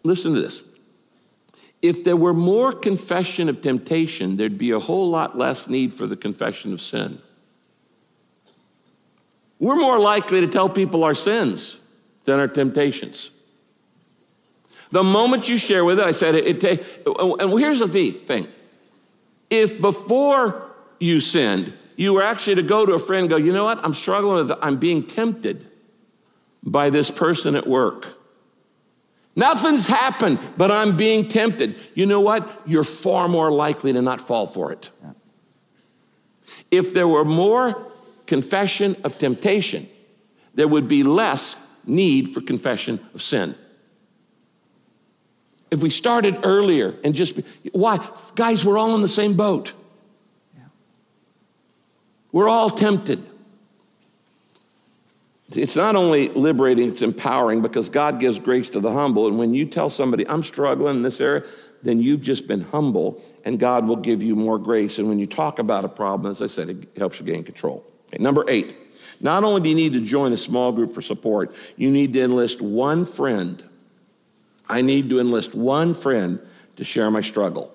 Listen 0.02 0.35
to 0.35 0.40
this. 0.40 0.64
If 1.83 2.02
there 2.02 2.16
were 2.16 2.35
more 2.35 2.73
confession 2.73 3.49
of 3.49 3.61
temptation, 3.61 4.38
there'd 4.38 4.59
be 4.59 4.73
a 4.73 4.81
whole 4.81 5.09
lot 5.09 5.38
less 5.38 5.69
need 5.69 5.92
for 5.92 6.09
the 6.09 6.16
confession 6.16 6.73
of 6.73 6.81
sin. 6.81 7.19
We're 9.61 9.81
more 9.81 10.00
likely 10.00 10.40
to 10.40 10.49
tell 10.49 10.69
people 10.69 11.04
our 11.04 11.14
sins 11.14 11.81
than 12.25 12.40
our 12.40 12.49
temptations. 12.49 13.31
The 14.92 15.02
moment 15.02 15.49
you 15.49 15.56
share 15.58 15.84
with 15.84 15.99
it, 15.99 16.04
I 16.04 16.12
said 16.12 16.34
it, 16.34 16.64
it 16.64 16.87
and 17.06 17.58
here's 17.58 17.80
the 17.80 17.88
thing. 17.88 18.46
If 19.50 19.80
before 19.80 20.70
you 21.00 21.20
sinned, 21.20 21.72
you 21.96 22.14
were 22.14 22.22
actually 22.22 22.56
to 22.56 22.62
go 22.62 22.87
to 22.87 22.92
a 22.92 22.99
friend 22.99 23.22
and 23.22 23.30
go, 23.30 23.37
you 23.37 23.52
know 23.52 23.64
what, 23.64 23.84
I'm 23.84 23.94
struggling 23.94 24.37
with, 24.37 24.52
I'm 24.62 24.76
being 24.76 25.02
tempted 25.02 25.66
by 26.62 26.90
this 26.90 27.11
person 27.11 27.56
at 27.56 27.66
work. 27.66 28.18
Nothing's 29.34 29.87
happened, 29.87 30.38
but 30.58 30.70
I'm 30.70 30.96
being 30.96 31.26
tempted. 31.28 31.75
You 31.94 32.04
know 32.04 32.20
what? 32.20 32.49
You're 32.66 32.84
far 32.84 33.28
more 33.28 33.50
likely 33.50 33.92
to 33.94 34.02
not 34.02 34.20
fall 34.20 34.46
for 34.46 34.72
it. 34.72 34.90
Yeah. 35.02 35.12
If 36.70 36.92
there 36.92 37.08
were 37.08 37.25
more 37.25 37.87
confession 38.26 38.96
of 39.04 39.18
temptation, 39.18 39.88
there 40.54 40.68
would 40.68 40.87
be 40.87 41.02
less 41.02 41.56
need 41.87 42.28
for 42.28 42.42
confession 42.42 43.00
of 43.14 43.22
sin. 43.22 43.54
If 45.73 45.83
we 45.83 45.88
started 45.88 46.41
earlier 46.45 46.95
and 47.02 47.14
just, 47.14 47.41
why? 47.73 47.99
Guys, 48.35 48.62
we're 48.62 48.76
all 48.76 48.95
in 48.95 49.00
the 49.00 49.09
same 49.09 49.33
boat. 49.33 49.73
Yeah. 50.55 50.64
We're 52.31 52.49
all 52.50 52.69
tempted. 52.69 53.25
It's 55.50 55.75
not 55.75 55.97
only 55.97 56.29
liberating, 56.29 56.91
it's 56.91 57.00
empowering 57.00 57.62
because 57.62 57.88
God 57.88 58.21
gives 58.21 58.38
grace 58.38 58.69
to 58.71 58.81
the 58.81 58.93
humble. 58.93 59.29
And 59.29 59.38
when 59.38 59.55
you 59.55 59.64
tell 59.64 59.88
somebody, 59.88 60.29
I'm 60.29 60.43
struggling 60.43 60.97
in 60.97 61.02
this 61.02 61.23
area, 61.23 61.43
then 61.83 62.02
you've 62.02 62.21
just 62.21 62.47
been 62.47 62.61
humble 62.61 63.23
and 63.47 63.59
God 63.59 63.87
will 63.87 63.97
give 63.97 64.23
you 64.23 64.37
more 64.37 64.59
grace. 64.59 64.99
And 64.99 65.09
when 65.09 65.19
you 65.19 65.26
talk 65.26 65.59
about 65.59 65.87
a 65.87 65.88
problem, 65.88 66.31
as 66.31 66.43
I 66.43 66.49
said, 66.49 66.69
it 66.69 66.88
helps 66.99 67.19
you 67.19 67.25
gain 67.25 67.45
control. 67.45 67.83
Okay, 68.09 68.23
number 68.23 68.45
eight, 68.47 68.76
not 69.23 69.43
only 69.43 69.62
do 69.62 69.71
you 69.71 69.75
need 69.75 69.95
to 69.95 70.02
join 70.02 70.35
a 70.35 70.37
small 70.37 70.71
group 70.71 70.93
for 70.93 71.00
support, 71.00 71.55
you 71.76 71.91
need 71.91 72.12
to 72.12 72.21
enlist 72.21 72.61
one 72.61 73.07
friend. 73.07 73.64
I 74.69 74.83
need 74.83 75.11
to 75.11 75.21
enlist 75.21 75.54
one 75.54 75.95
friend 75.95 76.40
to 76.76 76.85
share 76.85 77.11
my 77.11 77.21
struggle. 77.21 77.73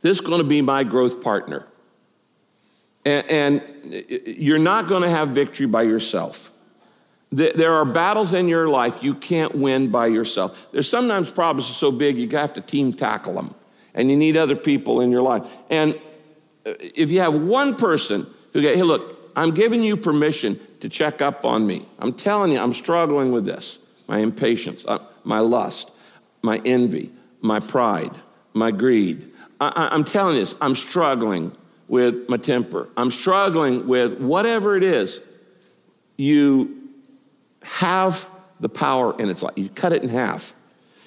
This 0.00 0.18
is 0.18 0.20
going 0.20 0.42
to 0.42 0.48
be 0.48 0.62
my 0.62 0.84
growth 0.84 1.22
partner. 1.22 1.66
And, 3.04 3.26
and 3.30 4.04
you're 4.26 4.58
not 4.58 4.86
going 4.86 5.02
to 5.02 5.10
have 5.10 5.30
victory 5.30 5.66
by 5.66 5.82
yourself. 5.82 6.52
There 7.30 7.74
are 7.74 7.84
battles 7.84 8.32
in 8.32 8.48
your 8.48 8.68
life 8.68 9.02
you 9.02 9.14
can't 9.14 9.54
win 9.54 9.90
by 9.90 10.06
yourself. 10.06 10.70
There's 10.72 10.88
sometimes 10.88 11.30
problems 11.30 11.68
are 11.68 11.74
so 11.74 11.92
big 11.92 12.16
you 12.16 12.28
have 12.30 12.54
to 12.54 12.62
team 12.62 12.92
tackle 12.92 13.34
them, 13.34 13.54
and 13.94 14.10
you 14.10 14.16
need 14.16 14.36
other 14.38 14.56
people 14.56 15.02
in 15.02 15.10
your 15.10 15.20
life. 15.20 15.50
And 15.68 15.94
uh, 16.64 16.72
if 16.80 17.10
you 17.10 17.20
have 17.20 17.34
one 17.34 17.76
person 17.76 18.26
who 18.54 18.62
go, 18.62 18.74
hey, 18.74 18.82
look, 18.82 19.30
I'm 19.36 19.50
giving 19.50 19.82
you 19.82 19.96
permission 19.96 20.58
to 20.80 20.88
check 20.88 21.20
up 21.20 21.44
on 21.44 21.66
me. 21.66 21.84
I'm 21.98 22.14
telling 22.14 22.50
you, 22.50 22.60
I'm 22.60 22.72
struggling 22.72 23.30
with 23.30 23.44
this 23.44 23.78
my 24.08 24.20
impatience, 24.20 24.86
uh, 24.88 24.98
my 25.22 25.40
lust, 25.40 25.90
my 26.42 26.60
envy, 26.64 27.10
my 27.40 27.60
pride, 27.60 28.12
my 28.54 28.70
greed. 28.70 29.30
I, 29.60 29.94
am 29.94 30.04
telling 30.04 30.36
you 30.36 30.42
this, 30.42 30.54
I'm 30.60 30.76
struggling 30.76 31.52
with 31.88 32.28
my 32.28 32.36
temper. 32.36 32.88
I'm 32.96 33.10
struggling 33.10 33.88
with 33.88 34.18
whatever 34.20 34.76
it 34.76 34.82
is. 34.82 35.20
You 36.16 36.90
have 37.62 38.28
the 38.60 38.68
power 38.68 39.18
in 39.18 39.28
its 39.28 39.42
life. 39.42 39.54
You 39.56 39.68
cut 39.68 39.92
it 39.92 40.02
in 40.02 40.08
half. 40.08 40.54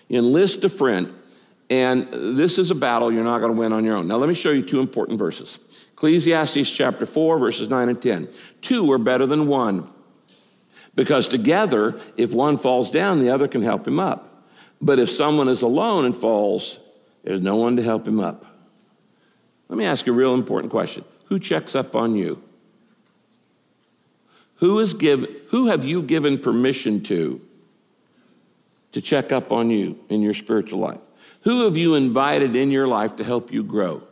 You 0.08 0.20
enlist 0.20 0.64
a 0.64 0.70
friend, 0.70 1.14
and 1.70 2.08
this 2.12 2.58
is 2.58 2.72
a 2.72 2.76
battle 2.76 3.12
you're 3.12 3.24
not 3.24 3.40
going 3.40 3.54
to 3.54 3.58
win 3.58 3.72
on 3.74 3.86
your 3.86 3.96
own. 3.96 4.08
Now, 4.08 4.18
let 4.18 4.28
me 4.28 4.36
show 4.36 4.52
you 4.52 4.64
two 4.64 4.80
important 4.80 5.20
verses 5.20 5.88
Ecclesiastes 5.94 6.72
chapter 6.72 7.06
4, 7.06 7.40
verses 7.40 7.70
9 7.70 7.90
and 7.90 8.02
10. 8.02 8.28
Two 8.62 8.92
are 8.92 8.98
better 8.98 9.26
than 9.26 9.48
one, 9.48 9.88
because 10.96 11.28
together, 11.28 12.00
if 12.18 12.34
one 12.34 12.58
falls 12.58 12.92
down, 12.92 13.20
the 13.20 13.30
other 13.30 13.48
can 13.48 13.62
help 13.62 13.88
him 13.88 14.00
up. 14.00 14.31
But 14.82 15.00
if 15.00 15.10
someone 15.10 15.48
is 15.48 15.62
alone 15.62 16.06
and 16.06 16.16
falls, 16.16 16.80
there's 17.24 17.42
no 17.42 17.56
one 17.56 17.76
to 17.78 17.84
help 17.84 18.08
him 18.08 18.20
up. 18.20 18.46
Let 19.70 19.78
me 19.78 19.86
ask 19.86 20.06
you 20.06 20.14
a 20.14 20.16
real 20.16 20.34
important 20.34 20.72
question 20.72 21.06
Who 21.26 21.40
checks 21.40 21.76
up 21.76 21.96
on 21.96 22.16
you? 22.16 22.42
Who, 24.56 24.80
is 24.80 24.94
give, 24.94 25.28
who 25.50 25.68
have 25.68 25.86
you 25.86 26.04
given 26.04 26.38
permission 26.38 27.02
to 27.04 27.42
to 28.92 29.02
check 29.02 29.32
up 29.32 29.52
on 29.52 29.70
you 29.70 29.98
in 30.10 30.22
your 30.22 30.34
spiritual 30.34 30.80
life? 30.80 31.00
Who 31.44 31.64
have 31.66 31.78
you 31.78 31.96
invited 31.96 32.56
in 32.56 32.72
your 32.72 32.88
life 32.88 33.16
to 33.16 33.24
help 33.24 33.52
you 33.52 33.64
grow? 33.64 34.04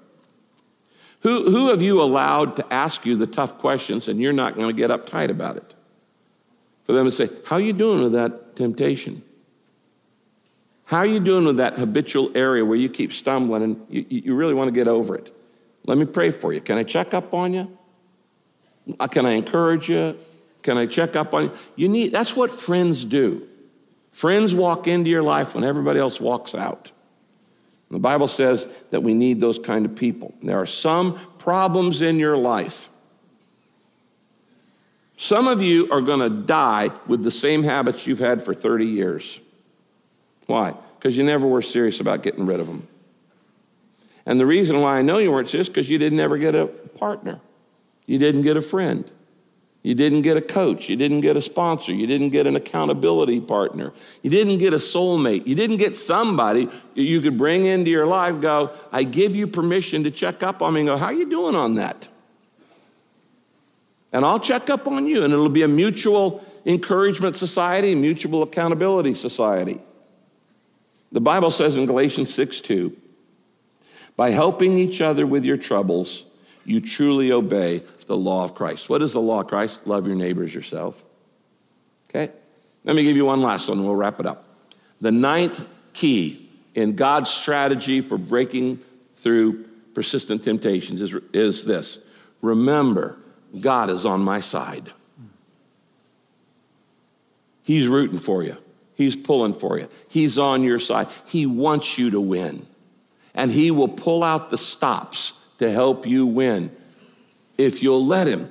Who, 1.21 1.51
who 1.51 1.69
have 1.69 1.81
you 1.81 2.01
allowed 2.01 2.55
to 2.55 2.73
ask 2.73 3.05
you 3.05 3.17
the 3.17 3.27
tough 3.27 3.57
questions 3.57 4.07
and 4.07 4.21
you're 4.21 4.33
not 4.33 4.55
going 4.55 4.67
to 4.67 4.73
get 4.73 4.89
uptight 4.89 5.29
about 5.29 5.57
it? 5.57 5.75
For 6.85 6.93
them 6.93 7.05
to 7.05 7.11
say, 7.11 7.29
How 7.45 7.57
are 7.57 7.61
you 7.61 7.73
doing 7.73 8.01
with 8.01 8.13
that 8.13 8.55
temptation? 8.55 9.21
How 10.89 10.97
are 10.97 11.05
you 11.05 11.19
doing 11.19 11.45
with 11.45 11.57
that 11.57 11.77
habitual 11.77 12.31
area 12.33 12.65
where 12.65 12.75
you 12.75 12.89
keep 12.89 13.13
stumbling 13.13 13.61
and 13.61 13.85
you, 13.91 14.05
you 14.09 14.35
really 14.35 14.55
want 14.55 14.69
to 14.69 14.71
get 14.71 14.87
over 14.87 15.13
it? 15.13 15.31
Let 15.85 15.99
me 15.99 16.05
pray 16.05 16.31
for 16.31 16.51
you. 16.51 16.61
Can 16.61 16.79
I 16.79 16.83
check 16.83 17.13
up 17.13 17.31
on 17.31 17.53
you? 17.53 17.77
Uh, 18.99 19.07
can 19.07 19.27
I 19.27 19.33
encourage 19.33 19.87
you? 19.87 20.17
Can 20.63 20.79
I 20.79 20.87
check 20.87 21.15
up 21.15 21.35
on 21.35 21.43
you? 21.43 21.51
You 21.75 21.89
need, 21.89 22.11
that's 22.11 22.35
what 22.35 22.49
friends 22.49 23.05
do. 23.05 23.47
Friends 24.11 24.55
walk 24.55 24.87
into 24.87 25.11
your 25.11 25.21
life 25.21 25.53
when 25.53 25.63
everybody 25.63 25.99
else 25.99 26.19
walks 26.19 26.55
out. 26.55 26.91
The 27.91 27.99
Bible 27.99 28.27
says 28.27 28.67
that 28.89 29.03
we 29.03 29.13
need 29.13 29.39
those 29.39 29.59
kind 29.59 29.85
of 29.85 29.95
people. 29.95 30.33
There 30.41 30.59
are 30.59 30.65
some 30.65 31.19
problems 31.37 32.01
in 32.01 32.17
your 32.17 32.35
life. 32.35 32.89
Some 35.17 35.47
of 35.47 35.61
you 35.61 35.91
are 35.91 36.01
going 36.01 36.21
to 36.21 36.31
die 36.47 36.89
with 37.05 37.23
the 37.23 37.29
same 37.29 37.61
habits 37.61 38.07
you've 38.07 38.17
had 38.17 38.41
for 38.41 38.55
30 38.55 38.87
years. 38.87 39.39
Why? 40.49 40.73
Because 40.97 41.15
you 41.15 41.23
never 41.23 41.45
were 41.45 41.61
serious 41.61 41.99
about 41.99 42.23
getting 42.23 42.47
rid 42.47 42.59
of 42.59 42.65
them. 42.65 42.87
And 44.25 44.39
the 44.39 44.47
reason 44.47 44.81
why 44.81 44.97
I 44.97 45.03
know 45.03 45.19
you 45.19 45.31
weren't 45.31 45.47
serious 45.47 45.67
is 45.67 45.69
because 45.69 45.89
you 45.91 45.99
didn't 45.99 46.19
ever 46.19 46.39
get 46.39 46.55
a 46.55 46.65
partner. 46.65 47.39
You 48.07 48.17
didn't 48.17 48.41
get 48.41 48.57
a 48.57 48.61
friend. 48.61 49.09
You 49.83 49.93
didn't 49.93 50.23
get 50.23 50.37
a 50.37 50.41
coach. 50.41 50.89
You 50.89 50.95
didn't 50.95 51.21
get 51.21 51.37
a 51.37 51.41
sponsor. 51.41 51.93
You 51.93 52.07
didn't 52.07 52.31
get 52.31 52.47
an 52.47 52.55
accountability 52.55 53.41
partner. 53.41 53.93
You 54.23 54.31
didn't 54.31 54.57
get 54.57 54.73
a 54.73 54.77
soulmate. 54.77 55.45
You 55.45 55.53
didn't 55.53 55.77
get 55.77 55.95
somebody 55.95 56.67
you 56.95 57.21
could 57.21 57.37
bring 57.37 57.65
into 57.65 57.91
your 57.91 58.07
life, 58.07 58.41
go, 58.41 58.71
I 58.91 59.03
give 59.03 59.35
you 59.35 59.45
permission 59.45 60.03
to 60.05 60.11
check 60.11 60.41
up 60.41 60.63
on 60.63 60.73
me 60.73 60.81
and 60.81 60.87
go, 60.87 60.97
How 60.97 61.05
are 61.05 61.13
you 61.13 61.29
doing 61.29 61.53
on 61.53 61.75
that? 61.75 62.07
And 64.11 64.25
I'll 64.25 64.39
check 64.39 64.71
up 64.71 64.87
on 64.87 65.05
you. 65.05 65.23
And 65.23 65.31
it'll 65.31 65.47
be 65.47 65.61
a 65.61 65.67
mutual 65.67 66.43
encouragement 66.65 67.35
society, 67.35 67.93
mutual 67.93 68.41
accountability 68.41 69.13
society. 69.13 69.79
The 71.11 71.21
Bible 71.21 71.51
says 71.51 71.77
in 71.77 71.85
Galatians 71.85 72.33
6 72.33 72.61
2, 72.61 72.95
by 74.15 74.31
helping 74.31 74.77
each 74.77 75.01
other 75.01 75.25
with 75.25 75.45
your 75.45 75.57
troubles, 75.57 76.25
you 76.65 76.81
truly 76.81 77.31
obey 77.31 77.77
the 78.05 78.17
law 78.17 78.43
of 78.43 78.53
Christ. 78.53 78.89
What 78.89 79.01
is 79.01 79.13
the 79.13 79.21
law 79.21 79.41
of 79.41 79.47
Christ? 79.47 79.87
Love 79.87 80.05
your 80.05 80.15
neighbors 80.15 80.53
yourself. 80.53 81.03
Okay? 82.09 82.31
Let 82.83 82.95
me 82.95 83.03
give 83.03 83.15
you 83.15 83.25
one 83.25 83.41
last 83.41 83.69
one 83.69 83.77
and 83.77 83.87
we'll 83.87 83.95
wrap 83.95 84.19
it 84.19 84.25
up. 84.25 84.45
The 85.01 85.11
ninth 85.11 85.67
key 85.93 86.49
in 86.75 86.95
God's 86.95 87.29
strategy 87.29 88.01
for 88.01 88.17
breaking 88.17 88.79
through 89.15 89.65
persistent 89.93 90.43
temptations 90.43 91.01
is, 91.01 91.15
is 91.33 91.65
this 91.65 91.99
remember, 92.41 93.17
God 93.59 93.89
is 93.89 94.05
on 94.05 94.21
my 94.21 94.39
side. 94.39 94.91
He's 97.63 97.87
rooting 97.87 98.19
for 98.19 98.43
you. 98.43 98.57
He's 98.99 99.15
pulling 99.15 99.53
for 99.53 99.79
you. 99.79 99.87
He's 100.09 100.37
on 100.37 100.61
your 100.61 100.77
side. 100.77 101.07
He 101.25 101.45
wants 101.45 101.97
you 101.97 102.09
to 102.09 102.19
win. 102.19 102.67
And 103.33 103.49
He 103.49 103.71
will 103.71 103.87
pull 103.87 104.25
out 104.25 104.49
the 104.49 104.57
stops 104.57 105.31
to 105.59 105.71
help 105.71 106.05
you 106.05 106.25
win 106.25 106.69
if 107.57 107.81
you'll 107.81 108.05
let 108.05 108.27
Him. 108.27 108.49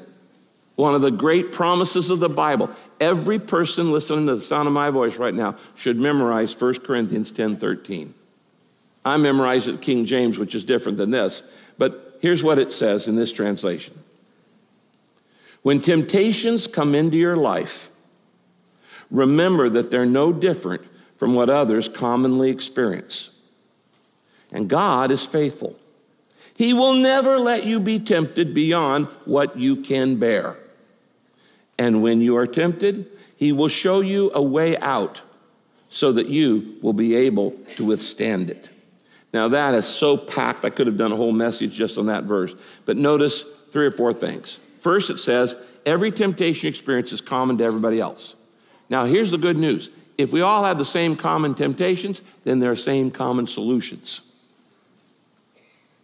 One 0.75 0.95
of 0.95 1.03
the 1.03 1.11
great 1.11 1.53
promises 1.53 2.09
of 2.09 2.21
the 2.21 2.31
Bible. 2.31 2.71
Every 2.99 3.39
person 3.39 3.93
listening 3.93 4.27
to 4.29 4.37
the 4.37 4.41
sound 4.41 4.67
of 4.67 4.73
my 4.73 4.89
voice 4.89 5.19
right 5.19 5.35
now 5.35 5.55
should 5.75 5.99
memorize 5.99 6.59
1 6.59 6.77
Corinthians 6.77 7.31
10 7.31 7.59
13. 7.59 8.15
I 9.05 9.19
memorize 9.19 9.69
it 9.69 9.83
King 9.83 10.07
James, 10.07 10.39
which 10.39 10.55
is 10.55 10.65
different 10.65 10.97
than 10.97 11.11
this. 11.11 11.43
But 11.77 12.19
here's 12.23 12.43
what 12.43 12.59
it 12.59 12.73
says 12.73 13.07
in 13.07 13.17
this 13.17 13.35
translation 13.35 14.03
When 15.61 15.79
temptations 15.79 16.67
come 16.67 16.95
into 16.95 17.19
your 17.19 17.37
life, 17.37 17.91
remember 19.11 19.69
that 19.71 19.91
they're 19.91 20.07
no 20.07 20.33
different 20.33 20.83
from 21.17 21.35
what 21.35 21.51
others 21.51 21.89
commonly 21.89 22.51
experience. 22.51 23.31
And 24.53 24.69
God 24.69 25.11
is 25.11 25.25
faithful. 25.25 25.77
He 26.57 26.75
will 26.75 26.95
never 26.95 27.39
let 27.39 27.67
you 27.67 27.81
be 27.81 27.99
tempted 27.99 28.55
beyond 28.55 29.07
what 29.25 29.57
you 29.57 29.77
can 29.77 30.17
bear. 30.17 30.57
And 31.79 32.03
when 32.03 32.21
you 32.21 32.37
are 32.37 32.47
tempted, 32.47 33.07
He 33.37 33.53
will 33.53 33.69
show 33.69 34.01
you 34.01 34.31
a 34.35 34.43
way 34.43 34.77
out 34.79 35.23
so 35.89 36.13
that 36.13 36.29
you 36.29 36.77
will 36.83 36.93
be 36.93 37.15
able 37.15 37.53
to 37.77 37.85
withstand 37.85 38.51
it. 38.51 38.71
Now, 39.33 39.49
that 39.49 39.75
is 39.75 39.87
so 39.87 40.17
packed, 40.17 40.65
I 40.65 40.71
could 40.71 40.87
have 40.87 40.97
done 40.97 41.13
a 41.13 41.17
whole 41.17 41.33
message 41.33 41.75
just 41.75 41.99
on 41.99 42.07
that 42.07 42.25
verse. 42.25 42.55
But 42.87 42.97
notice 42.97 43.45
three 43.71 43.87
or 43.87 43.91
four 43.91 44.13
things. 44.13 44.59
First, 44.81 45.11
it 45.11 45.19
says, 45.19 45.55
every 45.85 46.11
temptation 46.11 46.69
experience 46.69 47.13
is 47.13 47.21
common 47.21 47.59
to 47.59 47.65
everybody 47.65 48.01
else. 48.01 48.35
Now, 48.91 49.05
here's 49.05 49.31
the 49.31 49.39
good 49.39 49.57
news 49.57 49.91
if 50.17 50.33
we 50.33 50.41
all 50.41 50.65
have 50.65 50.79
the 50.79 50.85
same 50.85 51.15
common 51.15 51.55
temptations, 51.55 52.23
then 52.45 52.59
there 52.59 52.73
are 52.73 52.77
same 52.77 53.11
common 53.11 53.47
solutions. 53.47 54.21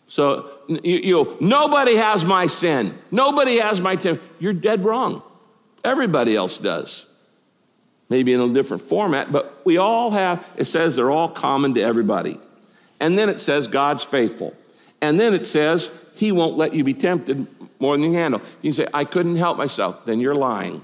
So, 0.07 0.49
you, 0.69 0.79
you 0.99 1.37
nobody 1.41 1.97
has 1.97 2.25
my 2.25 2.47
sin. 2.47 2.97
Nobody 3.11 3.59
has 3.59 3.81
my 3.81 3.97
temptation. 3.97 4.31
You're 4.39 4.53
dead 4.53 4.85
wrong. 4.85 5.23
Everybody 5.85 6.37
else 6.37 6.59
does. 6.59 7.07
Maybe 8.09 8.33
in 8.33 8.41
a 8.41 8.53
different 8.53 8.83
format, 8.83 9.33
but 9.33 9.63
we 9.65 9.79
all 9.79 10.13
have, 10.13 10.49
it 10.57 10.67
says 10.67 10.95
they're 10.95 11.11
all 11.11 11.29
common 11.29 11.75
to 11.75 11.81
everybody. 11.81 12.39
And 13.01 13.19
then 13.19 13.29
it 13.29 13.41
says 13.41 13.67
God's 13.67 14.05
faithful. 14.05 14.55
And 15.01 15.19
then 15.19 15.35
it 15.35 15.47
says 15.47 15.91
he 16.15 16.31
won't 16.31 16.57
let 16.57 16.75
you 16.75 16.85
be 16.85 16.95
tempted 16.95 17.47
more 17.81 17.97
than 17.97 18.05
you 18.05 18.13
handle. 18.13 18.41
You 18.63 18.73
say, 18.73 18.87
I 18.95 19.05
couldn't 19.05 19.37
help 19.37 19.59
myself. 19.59 20.05
Then 20.05 20.21
you're 20.21 20.35
lying. 20.35 20.83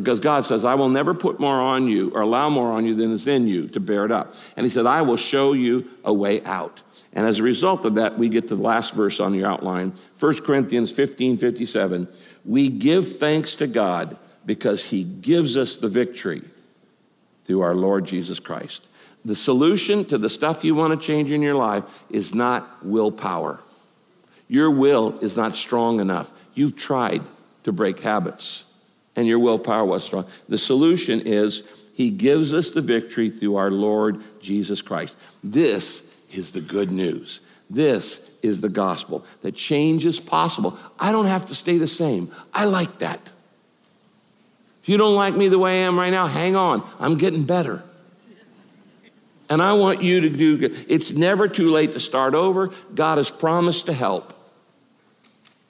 Because 0.00 0.20
God 0.20 0.44
says, 0.44 0.64
I 0.64 0.74
will 0.74 0.88
never 0.88 1.14
put 1.14 1.40
more 1.40 1.58
on 1.58 1.88
you 1.88 2.10
or 2.10 2.20
allow 2.20 2.48
more 2.48 2.72
on 2.72 2.84
you 2.84 2.94
than 2.94 3.12
is 3.12 3.26
in 3.26 3.46
you 3.46 3.66
to 3.68 3.80
bear 3.80 4.04
it 4.04 4.12
up. 4.12 4.34
And 4.56 4.64
He 4.64 4.70
said, 4.70 4.86
I 4.86 5.02
will 5.02 5.16
show 5.16 5.52
you 5.54 5.88
a 6.04 6.12
way 6.12 6.42
out. 6.44 6.82
And 7.14 7.26
as 7.26 7.38
a 7.38 7.42
result 7.42 7.84
of 7.84 7.94
that, 7.94 8.18
we 8.18 8.28
get 8.28 8.48
to 8.48 8.56
the 8.56 8.62
last 8.62 8.94
verse 8.94 9.20
on 9.20 9.32
your 9.32 9.48
outline 9.48 9.94
1 10.20 10.42
Corinthians 10.42 10.92
15 10.92 11.38
57. 11.38 12.08
We 12.44 12.68
give 12.68 13.16
thanks 13.16 13.56
to 13.56 13.66
God 13.66 14.16
because 14.44 14.90
He 14.90 15.02
gives 15.02 15.56
us 15.56 15.76
the 15.76 15.88
victory 15.88 16.42
through 17.44 17.62
our 17.62 17.74
Lord 17.74 18.04
Jesus 18.04 18.38
Christ. 18.38 18.86
The 19.24 19.34
solution 19.34 20.04
to 20.04 20.18
the 20.18 20.28
stuff 20.28 20.62
you 20.62 20.74
want 20.74 21.00
to 21.00 21.06
change 21.06 21.30
in 21.30 21.40
your 21.40 21.54
life 21.54 22.04
is 22.10 22.34
not 22.34 22.84
willpower. 22.84 23.60
Your 24.46 24.70
will 24.70 25.18
is 25.20 25.36
not 25.36 25.54
strong 25.54 26.00
enough. 26.00 26.30
You've 26.54 26.76
tried 26.76 27.22
to 27.64 27.72
break 27.72 28.00
habits, 28.00 28.65
and 29.16 29.26
your 29.26 29.38
willpower 29.38 29.84
was 29.84 30.04
strong. 30.04 30.26
The 30.48 30.58
solution 30.58 31.22
is 31.22 31.62
He 31.94 32.10
gives 32.10 32.54
us 32.54 32.70
the 32.70 32.82
victory 32.82 33.30
through 33.30 33.56
our 33.56 33.70
Lord 33.70 34.22
Jesus 34.40 34.82
Christ. 34.82 35.16
This 35.42 36.14
is 36.32 36.52
the 36.52 36.60
good 36.60 36.90
news. 36.90 37.40
This 37.68 38.30
is 38.42 38.60
the 38.60 38.68
gospel 38.68 39.24
that 39.40 39.56
change 39.56 40.06
is 40.06 40.20
possible. 40.20 40.78
I 41.00 41.10
don't 41.10 41.26
have 41.26 41.46
to 41.46 41.54
stay 41.54 41.78
the 41.78 41.88
same. 41.88 42.30
I 42.54 42.66
like 42.66 42.98
that. 42.98 43.32
If 44.82 44.90
you 44.90 44.98
don't 44.98 45.16
like 45.16 45.34
me 45.34 45.48
the 45.48 45.58
way 45.58 45.82
I 45.82 45.86
am 45.86 45.98
right 45.98 46.10
now, 46.10 46.28
hang 46.28 46.54
on. 46.54 46.88
I'm 47.00 47.18
getting 47.18 47.44
better. 47.44 47.82
And 49.48 49.62
I 49.62 49.72
want 49.72 50.02
you 50.02 50.20
to 50.22 50.28
do 50.28 50.58
good. 50.58 50.86
it's 50.88 51.12
never 51.12 51.48
too 51.48 51.70
late 51.70 51.92
to 51.92 52.00
start 52.00 52.34
over. 52.34 52.70
God 52.94 53.18
has 53.18 53.30
promised 53.30 53.86
to 53.86 53.92
help. 53.92 54.32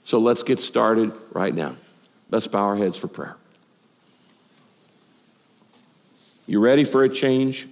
So 0.04 0.18
let's 0.18 0.42
get 0.42 0.58
started 0.58 1.12
right 1.32 1.54
now. 1.54 1.76
Let's 2.30 2.48
bow 2.48 2.64
our 2.64 2.76
heads 2.76 2.98
for 2.98 3.08
prayer. 3.08 3.36
You 6.46 6.60
ready 6.60 6.84
for 6.84 7.04
a 7.04 7.08
change? 7.08 7.66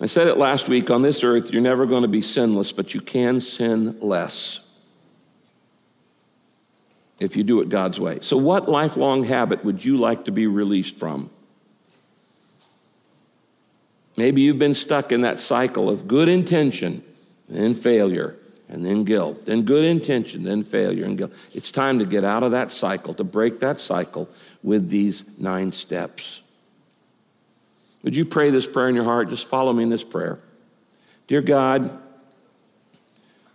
I 0.00 0.06
said 0.06 0.26
it 0.28 0.36
last 0.36 0.68
week 0.68 0.90
on 0.90 1.02
this 1.02 1.24
earth, 1.24 1.52
you're 1.52 1.62
never 1.62 1.86
going 1.86 2.02
to 2.02 2.08
be 2.08 2.20
sinless, 2.20 2.72
but 2.72 2.92
you 2.92 3.00
can 3.00 3.40
sin 3.40 3.98
less 4.00 4.60
if 7.18 7.34
you 7.34 7.44
do 7.44 7.62
it 7.62 7.70
God's 7.70 7.98
way. 7.98 8.18
So, 8.20 8.36
what 8.36 8.68
lifelong 8.68 9.24
habit 9.24 9.64
would 9.64 9.82
you 9.82 9.96
like 9.96 10.26
to 10.26 10.32
be 10.32 10.46
released 10.46 10.98
from? 10.98 11.30
Maybe 14.18 14.42
you've 14.42 14.58
been 14.58 14.74
stuck 14.74 15.12
in 15.12 15.22
that 15.22 15.38
cycle 15.38 15.88
of 15.88 16.06
good 16.06 16.28
intention 16.28 17.02
and 17.52 17.76
failure 17.76 18.36
and 18.68 18.84
then 18.84 19.04
guilt, 19.04 19.46
then 19.46 19.62
good 19.62 19.84
intention, 19.84 20.42
then 20.42 20.62
failure 20.62 21.04
and 21.04 21.16
guilt. 21.16 21.32
It's 21.54 21.70
time 21.70 21.98
to 22.00 22.04
get 22.04 22.24
out 22.24 22.42
of 22.42 22.50
that 22.50 22.70
cycle, 22.70 23.14
to 23.14 23.24
break 23.24 23.60
that 23.60 23.78
cycle 23.78 24.28
with 24.62 24.88
these 24.88 25.24
nine 25.38 25.72
steps. 25.72 26.42
Would 28.02 28.16
you 28.16 28.24
pray 28.24 28.50
this 28.50 28.66
prayer 28.66 28.88
in 28.88 28.94
your 28.94 29.04
heart? 29.04 29.28
Just 29.28 29.48
follow 29.48 29.72
me 29.72 29.82
in 29.82 29.88
this 29.88 30.04
prayer. 30.04 30.38
Dear 31.28 31.42
God, 31.42 31.90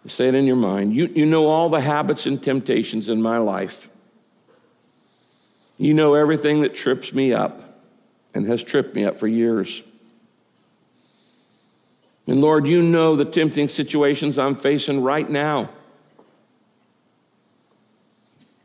say 0.08 0.28
it 0.28 0.36
in 0.36 0.46
your 0.46 0.56
mind. 0.56 0.94
You, 0.94 1.08
you 1.14 1.26
know 1.26 1.48
all 1.48 1.70
the 1.70 1.82
habits 1.82 2.26
and 2.26 2.42
temptations 2.42 3.10
in 3.10 3.22
my 3.22 3.38
life. 3.38 3.88
You 5.78 5.94
know 5.94 6.14
everything 6.14 6.62
that 6.62 6.76
trips 6.76 7.14
me 7.14 7.34
up 7.34 7.64
and 8.34 8.46
has 8.46 8.64
tripped 8.64 8.96
me 8.96 9.06
up 9.06 9.18
for 9.18 9.28
years. 9.28 9.84
And 12.32 12.40
Lord, 12.40 12.66
you 12.66 12.82
know 12.82 13.18
the 13.18 13.26
tempting 13.26 13.68
situations 13.68 14.40
I'm 14.40 14.56
facing 14.56 15.04
right 15.04 15.30
now. 15.30 15.70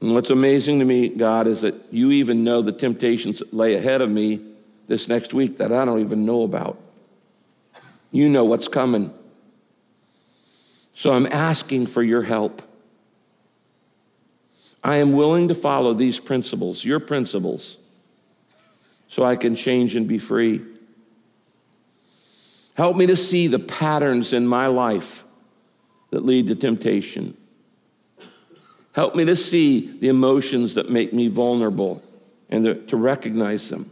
And 0.01 0.15
what's 0.15 0.31
amazing 0.31 0.79
to 0.79 0.85
me, 0.85 1.09
God, 1.09 1.49
is 1.49 1.63
that 1.63 1.75
you 1.91 2.13
even 2.13 2.45
know 2.45 2.63
the 2.63 2.71
temptations 2.71 3.41
that 3.41 3.53
lay 3.53 3.75
ahead 3.75 4.03
of 4.03 4.09
me 4.09 4.41
this 4.87 5.09
next 5.09 5.35
week 5.35 5.57
that 5.57 5.73
I 5.73 5.85
don't 5.85 5.99
even 5.99 6.25
know 6.25 6.45
about. 6.45 6.79
You 8.13 8.29
know 8.29 8.45
what's 8.45 8.69
coming. 8.69 9.13
So 10.95 11.13
I'm 11.13 11.27
asking 11.27 11.89
for 11.89 12.05
your 12.05 12.23
help. 12.23 12.63
I 14.85 14.99
am 14.99 15.15
willing 15.15 15.49
to 15.49 15.57
follow 15.57 15.93
these 15.93 16.21
principles, 16.21 16.85
your 16.85 17.01
principles, 17.01 17.79
so 19.09 19.25
I 19.25 19.35
can 19.35 19.57
change 19.57 19.97
and 19.97 20.07
be 20.07 20.21
free. 20.21 20.65
Help 22.77 22.97
me 22.97 23.07
to 23.07 23.17
see 23.17 23.47
the 23.47 23.59
patterns 23.59 24.35
in 24.35 24.47
my 24.47 24.67
life 24.67 25.25
that 26.11 26.25
lead 26.25 26.49
to 26.49 26.55
temptation. 26.55 27.35
Help 28.93 29.15
me 29.15 29.25
to 29.25 29.35
see 29.35 29.99
the 29.99 30.09
emotions 30.09 30.75
that 30.75 30.91
make 30.91 31.13
me 31.13 31.29
vulnerable 31.29 32.03
and 32.51 32.87
to, 32.89 32.97
recognize 32.97 33.71
them. 33.71 33.91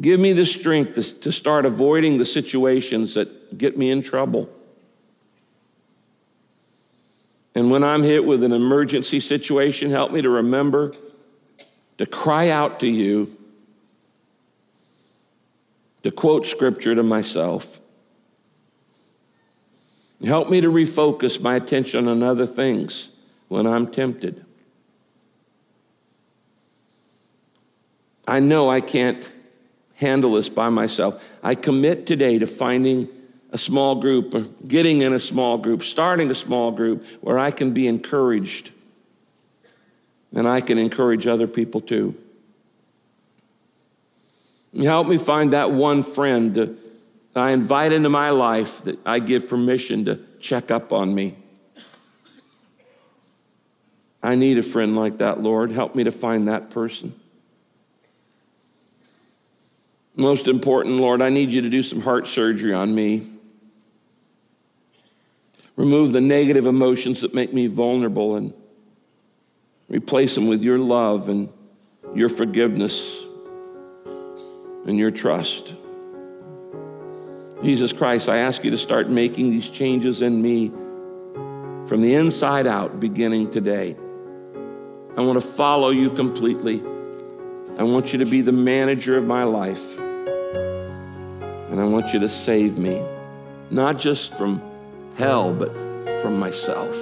Give 0.00 0.20
me 0.20 0.32
the 0.32 0.44
strength 0.44 1.20
to 1.20 1.32
start 1.32 1.64
avoiding 1.64 2.18
the 2.18 2.26
situations 2.26 3.14
that 3.14 3.56
get 3.56 3.78
me 3.78 3.90
in 3.90 4.02
trouble. 4.02 4.50
And 7.54 7.70
when 7.70 7.82
I'm 7.82 8.02
hit 8.02 8.24
with 8.24 8.42
an 8.42 8.52
emergency 8.52 9.20
situation, 9.20 9.90
help 9.90 10.12
me 10.12 10.20
to 10.22 10.28
remember 10.28 10.92
to 11.98 12.06
cry 12.06 12.50
out 12.50 12.80
to 12.80 12.88
you 12.88 13.36
to 16.02 16.10
quote 16.10 16.46
scripture 16.46 16.94
to 16.94 17.02
myself. 17.02 17.80
Help 20.24 20.50
me 20.50 20.60
to 20.60 20.68
refocus 20.68 21.40
my 21.40 21.56
attention 21.56 22.06
on 22.06 22.22
other 22.22 22.46
things 22.46 23.10
when 23.48 23.66
I'm 23.66 23.86
tempted. 23.86 24.44
I 28.26 28.38
know 28.38 28.70
I 28.70 28.80
can't 28.80 29.32
handle 29.96 30.34
this 30.34 30.48
by 30.48 30.68
myself. 30.68 31.28
I 31.42 31.54
commit 31.54 32.06
today 32.06 32.38
to 32.38 32.46
finding 32.46 33.08
a 33.50 33.58
small 33.58 33.96
group, 33.96 34.66
getting 34.66 35.02
in 35.02 35.12
a 35.12 35.18
small 35.18 35.58
group, 35.58 35.82
starting 35.82 36.30
a 36.30 36.34
small 36.34 36.70
group 36.70 37.04
where 37.20 37.38
I 37.38 37.50
can 37.50 37.74
be 37.74 37.86
encouraged 37.86 38.70
and 40.34 40.48
I 40.48 40.60
can 40.60 40.78
encourage 40.78 41.26
other 41.26 41.46
people 41.46 41.80
too. 41.80 42.14
Help 44.80 45.06
me 45.06 45.18
find 45.18 45.52
that 45.52 45.70
one 45.70 46.02
friend 46.02 46.54
that 46.54 46.74
I 47.36 47.50
invite 47.50 47.92
into 47.92 48.08
my 48.08 48.30
life 48.30 48.82
that 48.82 48.98
I 49.04 49.18
give 49.18 49.48
permission 49.48 50.06
to 50.06 50.18
check 50.40 50.70
up 50.70 50.92
on 50.92 51.14
me. 51.14 51.36
I 54.22 54.34
need 54.34 54.58
a 54.58 54.62
friend 54.62 54.96
like 54.96 55.18
that, 55.18 55.42
Lord. 55.42 55.72
Help 55.72 55.94
me 55.94 56.04
to 56.04 56.12
find 56.12 56.48
that 56.48 56.70
person. 56.70 57.14
Most 60.14 60.46
important, 60.46 60.96
Lord, 60.96 61.20
I 61.20 61.28
need 61.28 61.50
you 61.50 61.62
to 61.62 61.70
do 61.70 61.82
some 61.82 62.00
heart 62.00 62.26
surgery 62.26 62.72
on 62.72 62.94
me. 62.94 63.26
Remove 65.76 66.12
the 66.12 66.20
negative 66.20 66.66
emotions 66.66 67.22
that 67.22 67.34
make 67.34 67.52
me 67.52 67.66
vulnerable 67.66 68.36
and 68.36 68.52
replace 69.88 70.34
them 70.34 70.48
with 70.48 70.62
your 70.62 70.78
love 70.78 71.28
and 71.28 71.48
your 72.14 72.28
forgiveness 72.28 73.26
and 74.86 74.98
your 74.98 75.10
trust. 75.10 75.74
Jesus 77.62 77.92
Christ, 77.92 78.28
I 78.28 78.38
ask 78.38 78.64
you 78.64 78.72
to 78.72 78.78
start 78.78 79.08
making 79.08 79.50
these 79.50 79.68
changes 79.68 80.20
in 80.20 80.42
me 80.42 80.68
from 81.86 82.00
the 82.00 82.14
inside 82.14 82.66
out 82.66 82.98
beginning 82.98 83.50
today. 83.50 83.96
I 85.16 85.20
want 85.20 85.40
to 85.40 85.46
follow 85.46 85.90
you 85.90 86.10
completely. 86.10 86.82
I 87.78 87.84
want 87.84 88.12
you 88.12 88.18
to 88.20 88.24
be 88.24 88.40
the 88.40 88.52
manager 88.52 89.16
of 89.16 89.26
my 89.26 89.44
life. 89.44 89.98
And 89.98 91.80
I 91.80 91.84
want 91.84 92.12
you 92.12 92.20
to 92.20 92.28
save 92.28 92.78
me, 92.78 93.00
not 93.70 93.98
just 93.98 94.36
from 94.36 94.60
hell, 95.16 95.54
but 95.54 95.72
from 96.20 96.38
myself. 96.38 96.96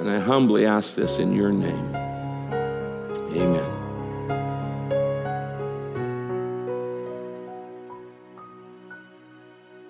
And 0.00 0.10
I 0.10 0.18
humbly 0.18 0.66
ask 0.66 0.94
this 0.94 1.18
in 1.18 1.34
your 1.34 1.52
name. 1.52 1.94
Amen. 3.36 3.79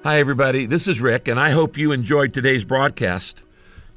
Hi, 0.02 0.18
everybody. 0.18 0.64
This 0.64 0.88
is 0.88 0.98
Rick, 0.98 1.28
and 1.28 1.38
I 1.38 1.50
hope 1.50 1.76
you 1.76 1.92
enjoyed 1.92 2.32
today's 2.32 2.64
broadcast. 2.64 3.42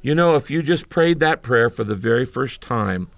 You 0.02 0.14
know, 0.14 0.36
if 0.36 0.50
you 0.50 0.62
just 0.62 0.90
prayed 0.90 1.18
that 1.20 1.40
prayer 1.40 1.70
for 1.70 1.82
the 1.82 1.94
very 1.94 2.26
first 2.26 2.60
time, 2.60 3.08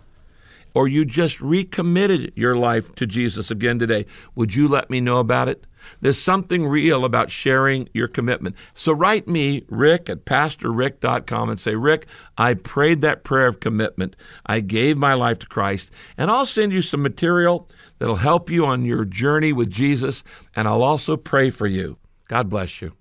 or 0.73 0.87
you 0.87 1.05
just 1.05 1.41
recommitted 1.41 2.33
your 2.37 2.55
life 2.55 2.95
to 2.95 3.05
Jesus 3.05 3.51
again 3.51 3.81
today, 3.81 4.07
would 4.37 4.55
you 4.55 4.69
let 4.69 4.89
me 4.89 5.01
know 5.01 5.19
about 5.19 5.49
it? 5.49 5.67
There's 6.01 6.23
something 6.23 6.65
real 6.65 7.05
about 7.05 7.29
sharing 7.29 7.89
your 7.93 8.07
commitment. 8.07 8.55
So 8.73 8.93
write 8.93 9.27
me, 9.27 9.65
Rick 9.69 10.09
at 10.09 10.25
PastorRick.com, 10.25 11.51
and 11.51 11.59
say, 11.59 11.75
Rick, 11.75 12.07
I 12.39 12.55
prayed 12.55 13.01
that 13.01 13.25
prayer 13.25 13.49
of 13.49 13.59
commitment. 13.59 14.15
I 14.47 14.61
gave 14.61 14.97
my 14.97 15.15
life 15.15 15.41
to 15.41 15.49
Christ, 15.49 15.91
and 16.17 16.31
I'll 16.31 16.47
send 16.47 16.73
you 16.73 16.83
some 16.83 17.03
material 17.03 17.69
that'll 17.99 18.15
help 18.15 18.49
you 18.49 18.65
on 18.65 18.85
your 18.85 19.05
journey 19.05 19.53
with 19.53 19.73
Jesus, 19.73 20.23
and 20.55 20.69
I'll 20.69 20.85
also 20.85 21.17
pray 21.17 21.51
for 21.51 21.67
you. 21.67 21.99
God 22.29 22.49
bless 22.49 22.83
you. 22.83 22.93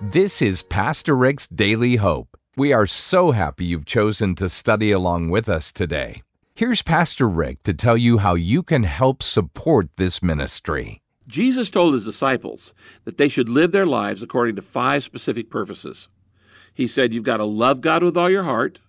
This 0.00 0.40
is 0.40 0.62
Pastor 0.62 1.14
Rick's 1.14 1.46
Daily 1.46 1.96
Hope. 1.96 2.36
We 2.56 2.72
are 2.72 2.86
so 2.86 3.30
happy 3.30 3.66
you've 3.66 3.84
chosen 3.84 4.34
to 4.36 4.48
study 4.48 4.90
along 4.90 5.30
with 5.30 5.48
us 5.48 5.70
today. 5.70 6.22
Here's 6.54 6.82
Pastor 6.82 7.28
Rick 7.28 7.62
to 7.62 7.74
tell 7.74 7.96
you 7.96 8.18
how 8.18 8.34
you 8.34 8.62
can 8.62 8.82
help 8.82 9.22
support 9.22 9.88
this 9.96 10.22
ministry. 10.22 11.00
Jesus 11.26 11.70
told 11.70 11.94
his 11.94 12.04
disciples 12.04 12.74
that 13.04 13.18
they 13.18 13.28
should 13.28 13.48
live 13.48 13.72
their 13.72 13.86
lives 13.86 14.22
according 14.22 14.56
to 14.56 14.62
five 14.62 15.04
specific 15.04 15.48
purposes. 15.48 16.08
He 16.74 16.86
said, 16.86 17.14
You've 17.14 17.22
got 17.22 17.36
to 17.36 17.44
love 17.44 17.80
God 17.80 18.02
with 18.02 18.16
all 18.16 18.28
your 18.28 18.42
heart, 18.42 18.80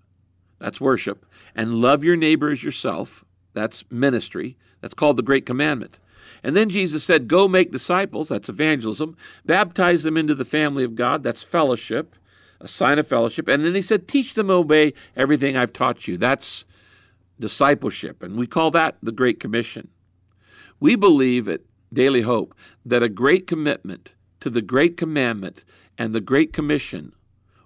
that's 0.60 0.82
worship, 0.82 1.26
and 1.56 1.76
love 1.76 2.04
your 2.04 2.16
neighbor 2.16 2.50
as 2.50 2.64
yourself, 2.64 3.24
that's 3.54 3.84
ministry, 3.92 4.58
that's 4.80 4.94
called 4.94 5.18
the 5.18 5.24
Great 5.24 5.46
Commandment. 5.46 6.00
And 6.44 6.56
then 6.56 6.70
Jesus 6.70 7.04
said, 7.04 7.28
Go 7.28 7.48
make 7.48 7.72
disciples, 7.72 8.30
that's 8.30 8.50
evangelism, 8.50 9.16
baptize 9.46 10.04
them 10.04 10.18
into 10.18 10.36
the 10.36 10.46
family 10.46 10.84
of 10.84 10.96
God, 10.96 11.24
that's 11.24 11.44
fellowship, 11.44 12.16
a 12.60 12.68
sign 12.68 13.00
of 13.00 13.08
fellowship. 13.08 13.48
And 13.48 13.66
then 13.66 13.76
he 13.76 13.82
said, 13.82 14.08
Teach 14.08 14.34
them 14.34 14.50
obey 14.50 14.94
everything 15.16 15.58
I've 15.58 15.74
taught 15.74 16.08
you. 16.08 16.18
That's 16.18 16.66
discipleship. 17.40 18.24
And 18.24 18.38
we 18.38 18.48
call 18.48 18.72
that 18.72 18.98
the 19.02 19.12
Great 19.12 19.40
Commission. 19.40 19.90
We 20.80 20.96
believe 20.96 21.48
at 21.48 21.62
Daily 21.94 22.22
Hope 22.22 22.56
that 22.86 23.04
a 23.04 23.10
great 23.10 23.48
commitment 23.48 24.14
to 24.40 24.50
the 24.50 24.62
Great 24.62 24.98
Commandment 24.98 25.64
and 25.98 26.14
the 26.14 26.22
Great 26.22 26.54
Commission 26.54 27.14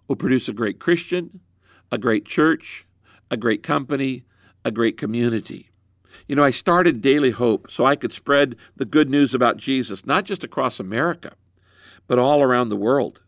will 0.07 0.15
produce 0.15 0.49
a 0.49 0.53
great 0.53 0.79
Christian, 0.79 1.39
a 1.91 1.97
great 1.97 2.25
church, 2.25 2.85
a 3.29 3.37
great 3.37 3.63
company, 3.63 4.23
a 4.63 4.71
great 4.71 4.97
community. 4.97 5.69
You 6.27 6.35
know, 6.35 6.43
I 6.43 6.51
started 6.51 7.01
Daily 7.01 7.31
Hope 7.31 7.69
so 7.69 7.85
I 7.85 7.95
could 7.95 8.13
spread 8.13 8.55
the 8.75 8.85
good 8.85 9.09
news 9.09 9.33
about 9.33 9.57
Jesus, 9.57 10.05
not 10.05 10.25
just 10.25 10.43
across 10.43 10.79
America, 10.79 11.33
but 12.07 12.19
all 12.19 12.41
around 12.41 12.69
the 12.69 12.75
world. 12.75 13.21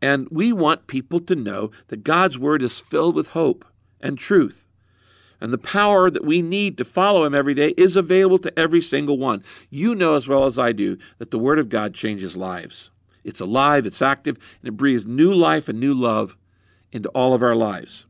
And 0.00 0.28
we 0.30 0.52
want 0.52 0.86
people 0.86 1.20
to 1.20 1.34
know 1.34 1.70
that 1.88 2.04
God's 2.04 2.38
Word 2.38 2.62
is 2.62 2.78
filled 2.78 3.14
with 3.14 3.28
hope 3.28 3.64
and 4.00 4.16
truth. 4.16 4.66
And 5.40 5.52
the 5.52 5.58
power 5.58 6.10
that 6.10 6.24
we 6.24 6.42
need 6.42 6.76
to 6.78 6.84
follow 6.84 7.24
Him 7.24 7.34
every 7.34 7.54
day 7.54 7.74
is 7.76 7.96
available 7.96 8.38
to 8.38 8.58
every 8.58 8.82
single 8.82 9.18
one. 9.18 9.44
You 9.70 9.94
know 9.94 10.16
as 10.16 10.26
well 10.26 10.44
as 10.44 10.58
I 10.58 10.72
do 10.72 10.98
that 11.18 11.30
the 11.30 11.38
Word 11.38 11.58
of 11.58 11.68
God 11.68 11.94
changes 11.94 12.36
lives. 12.36 12.90
It's 13.24 13.40
alive, 13.40 13.86
it's 13.86 14.02
active, 14.02 14.36
and 14.60 14.68
it 14.68 14.76
breathes 14.76 15.06
new 15.06 15.34
life 15.34 15.68
and 15.68 15.78
new 15.78 15.94
love 15.94 16.36
into 16.92 17.08
all 17.10 17.34
of 17.34 17.42
our 17.42 17.54
lives. 17.54 18.06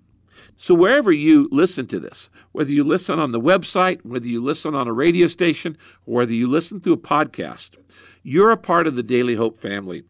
So, 0.60 0.74
wherever 0.74 1.12
you 1.12 1.48
listen 1.52 1.86
to 1.86 2.00
this, 2.00 2.28
whether 2.50 2.72
you 2.72 2.82
listen 2.82 3.20
on 3.20 3.30
the 3.30 3.40
website, 3.40 4.04
whether 4.04 4.26
you 4.26 4.42
listen 4.42 4.74
on 4.74 4.88
a 4.88 4.92
radio 4.92 5.28
station, 5.28 5.78
or 6.04 6.16
whether 6.16 6.32
you 6.32 6.48
listen 6.48 6.80
through 6.80 6.94
a 6.94 6.98
podcast, 6.98 7.76
you're 8.24 8.50
a 8.50 8.56
part 8.56 8.88
of 8.88 8.96
the 8.96 9.04
Daily 9.04 9.36
Hope 9.36 9.56
family. 9.56 10.02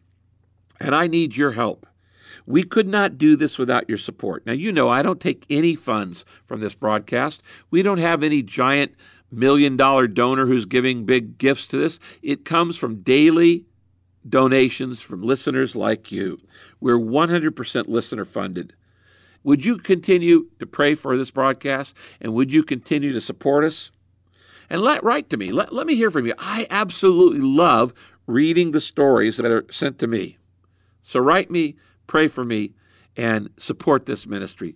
And 0.79 0.95
I 0.95 1.05
need 1.05 1.37
your 1.37 1.51
help. 1.51 1.85
We 2.47 2.63
could 2.63 2.87
not 2.87 3.19
do 3.19 3.35
this 3.35 3.59
without 3.59 3.87
your 3.87 3.99
support. 3.99 4.43
Now, 4.47 4.53
you 4.53 4.71
know, 4.71 4.89
I 4.89 5.03
don't 5.03 5.19
take 5.19 5.45
any 5.51 5.75
funds 5.75 6.25
from 6.47 6.61
this 6.61 6.73
broadcast. 6.73 7.43
We 7.69 7.83
don't 7.83 7.99
have 7.99 8.23
any 8.23 8.41
giant 8.41 8.95
million 9.31 9.77
dollar 9.77 10.07
donor 10.07 10.47
who's 10.47 10.65
giving 10.65 11.05
big 11.05 11.37
gifts 11.37 11.67
to 11.67 11.77
this. 11.77 11.99
It 12.23 12.43
comes 12.43 12.75
from 12.75 13.03
daily 13.03 13.65
donations 14.27 14.99
from 14.99 15.21
listeners 15.21 15.75
like 15.75 16.11
you. 16.11 16.39
We're 16.79 16.97
100% 16.97 17.87
listener 17.87 18.25
funded. 18.25 18.73
Would 19.43 19.63
you 19.63 19.77
continue 19.77 20.47
to 20.59 20.65
pray 20.65 20.95
for 20.95 21.17
this 21.17 21.31
broadcast? 21.31 21.95
And 22.19 22.33
would 22.33 22.51
you 22.51 22.63
continue 22.63 23.13
to 23.13 23.21
support 23.21 23.63
us? 23.63 23.91
And 24.69 24.81
let 24.81 25.03
write 25.03 25.29
to 25.29 25.37
me. 25.37 25.51
Let, 25.51 25.73
let 25.73 25.87
me 25.87 25.95
hear 25.95 26.11
from 26.11 26.25
you. 26.25 26.33
I 26.37 26.67
absolutely 26.69 27.39
love 27.39 27.93
reading 28.27 28.71
the 28.71 28.81
stories 28.81 29.37
that 29.37 29.51
are 29.51 29.65
sent 29.71 29.97
to 29.99 30.07
me. 30.07 30.37
So 31.01 31.19
write 31.19 31.49
me, 31.49 31.77
pray 32.05 32.27
for 32.27 32.45
me, 32.45 32.73
and 33.17 33.49
support 33.57 34.05
this 34.05 34.27
ministry. 34.27 34.75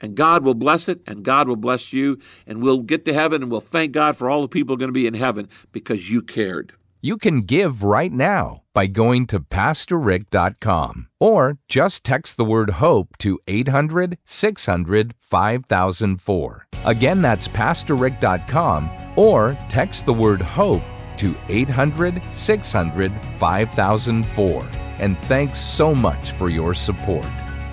And 0.00 0.14
God 0.14 0.44
will 0.44 0.54
bless 0.54 0.88
it, 0.88 1.00
and 1.06 1.24
God 1.24 1.48
will 1.48 1.56
bless 1.56 1.92
you, 1.92 2.20
and 2.46 2.62
we'll 2.62 2.82
get 2.82 3.04
to 3.06 3.12
heaven, 3.12 3.42
and 3.42 3.50
we'll 3.50 3.60
thank 3.60 3.90
God 3.90 4.16
for 4.16 4.30
all 4.30 4.42
the 4.42 4.48
people 4.48 4.76
going 4.76 4.88
to 4.88 4.92
be 4.92 5.08
in 5.08 5.14
heaven 5.14 5.48
because 5.72 6.10
you 6.10 6.22
cared. 6.22 6.72
You 7.00 7.16
can 7.16 7.42
give 7.42 7.84
right 7.84 8.12
now 8.12 8.64
by 8.74 8.88
going 8.88 9.28
to 9.28 9.38
PastorRick.com 9.38 11.06
or 11.20 11.58
just 11.68 12.02
text 12.02 12.36
the 12.36 12.44
word 12.44 12.70
HOPE 12.70 13.16
to 13.18 13.38
800 13.46 14.18
600 14.24 15.14
5004. 15.20 16.66
Again, 16.84 17.22
that's 17.22 17.46
PastorRick.com 17.46 18.90
or 19.14 19.56
text 19.68 20.06
the 20.06 20.12
word 20.12 20.42
HOPE 20.42 20.82
to 21.18 21.36
800 21.48 22.20
600 22.32 23.12
5004. 23.36 24.68
And 24.98 25.16
thanks 25.26 25.60
so 25.60 25.94
much 25.94 26.32
for 26.32 26.50
your 26.50 26.74
support. 26.74 27.28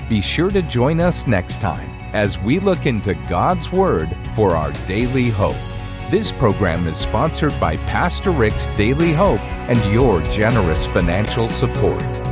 Be 0.07 0.21
sure 0.21 0.51
to 0.51 0.61
join 0.61 1.01
us 1.01 1.25
next 1.25 1.59
time 1.59 1.89
as 2.13 2.37
we 2.37 2.59
look 2.59 2.85
into 2.85 3.15
God's 3.27 3.71
Word 3.71 4.15
for 4.35 4.55
our 4.55 4.71
daily 4.85 5.29
hope. 5.29 5.74
This 6.11 6.31
program 6.31 6.85
is 6.85 6.97
sponsored 6.97 7.59
by 7.59 7.77
Pastor 7.77 8.29
Rick's 8.29 8.67
Daily 8.77 9.11
Hope 9.11 9.41
and 9.67 9.83
your 9.91 10.21
generous 10.21 10.85
financial 10.85 11.47
support. 11.47 12.24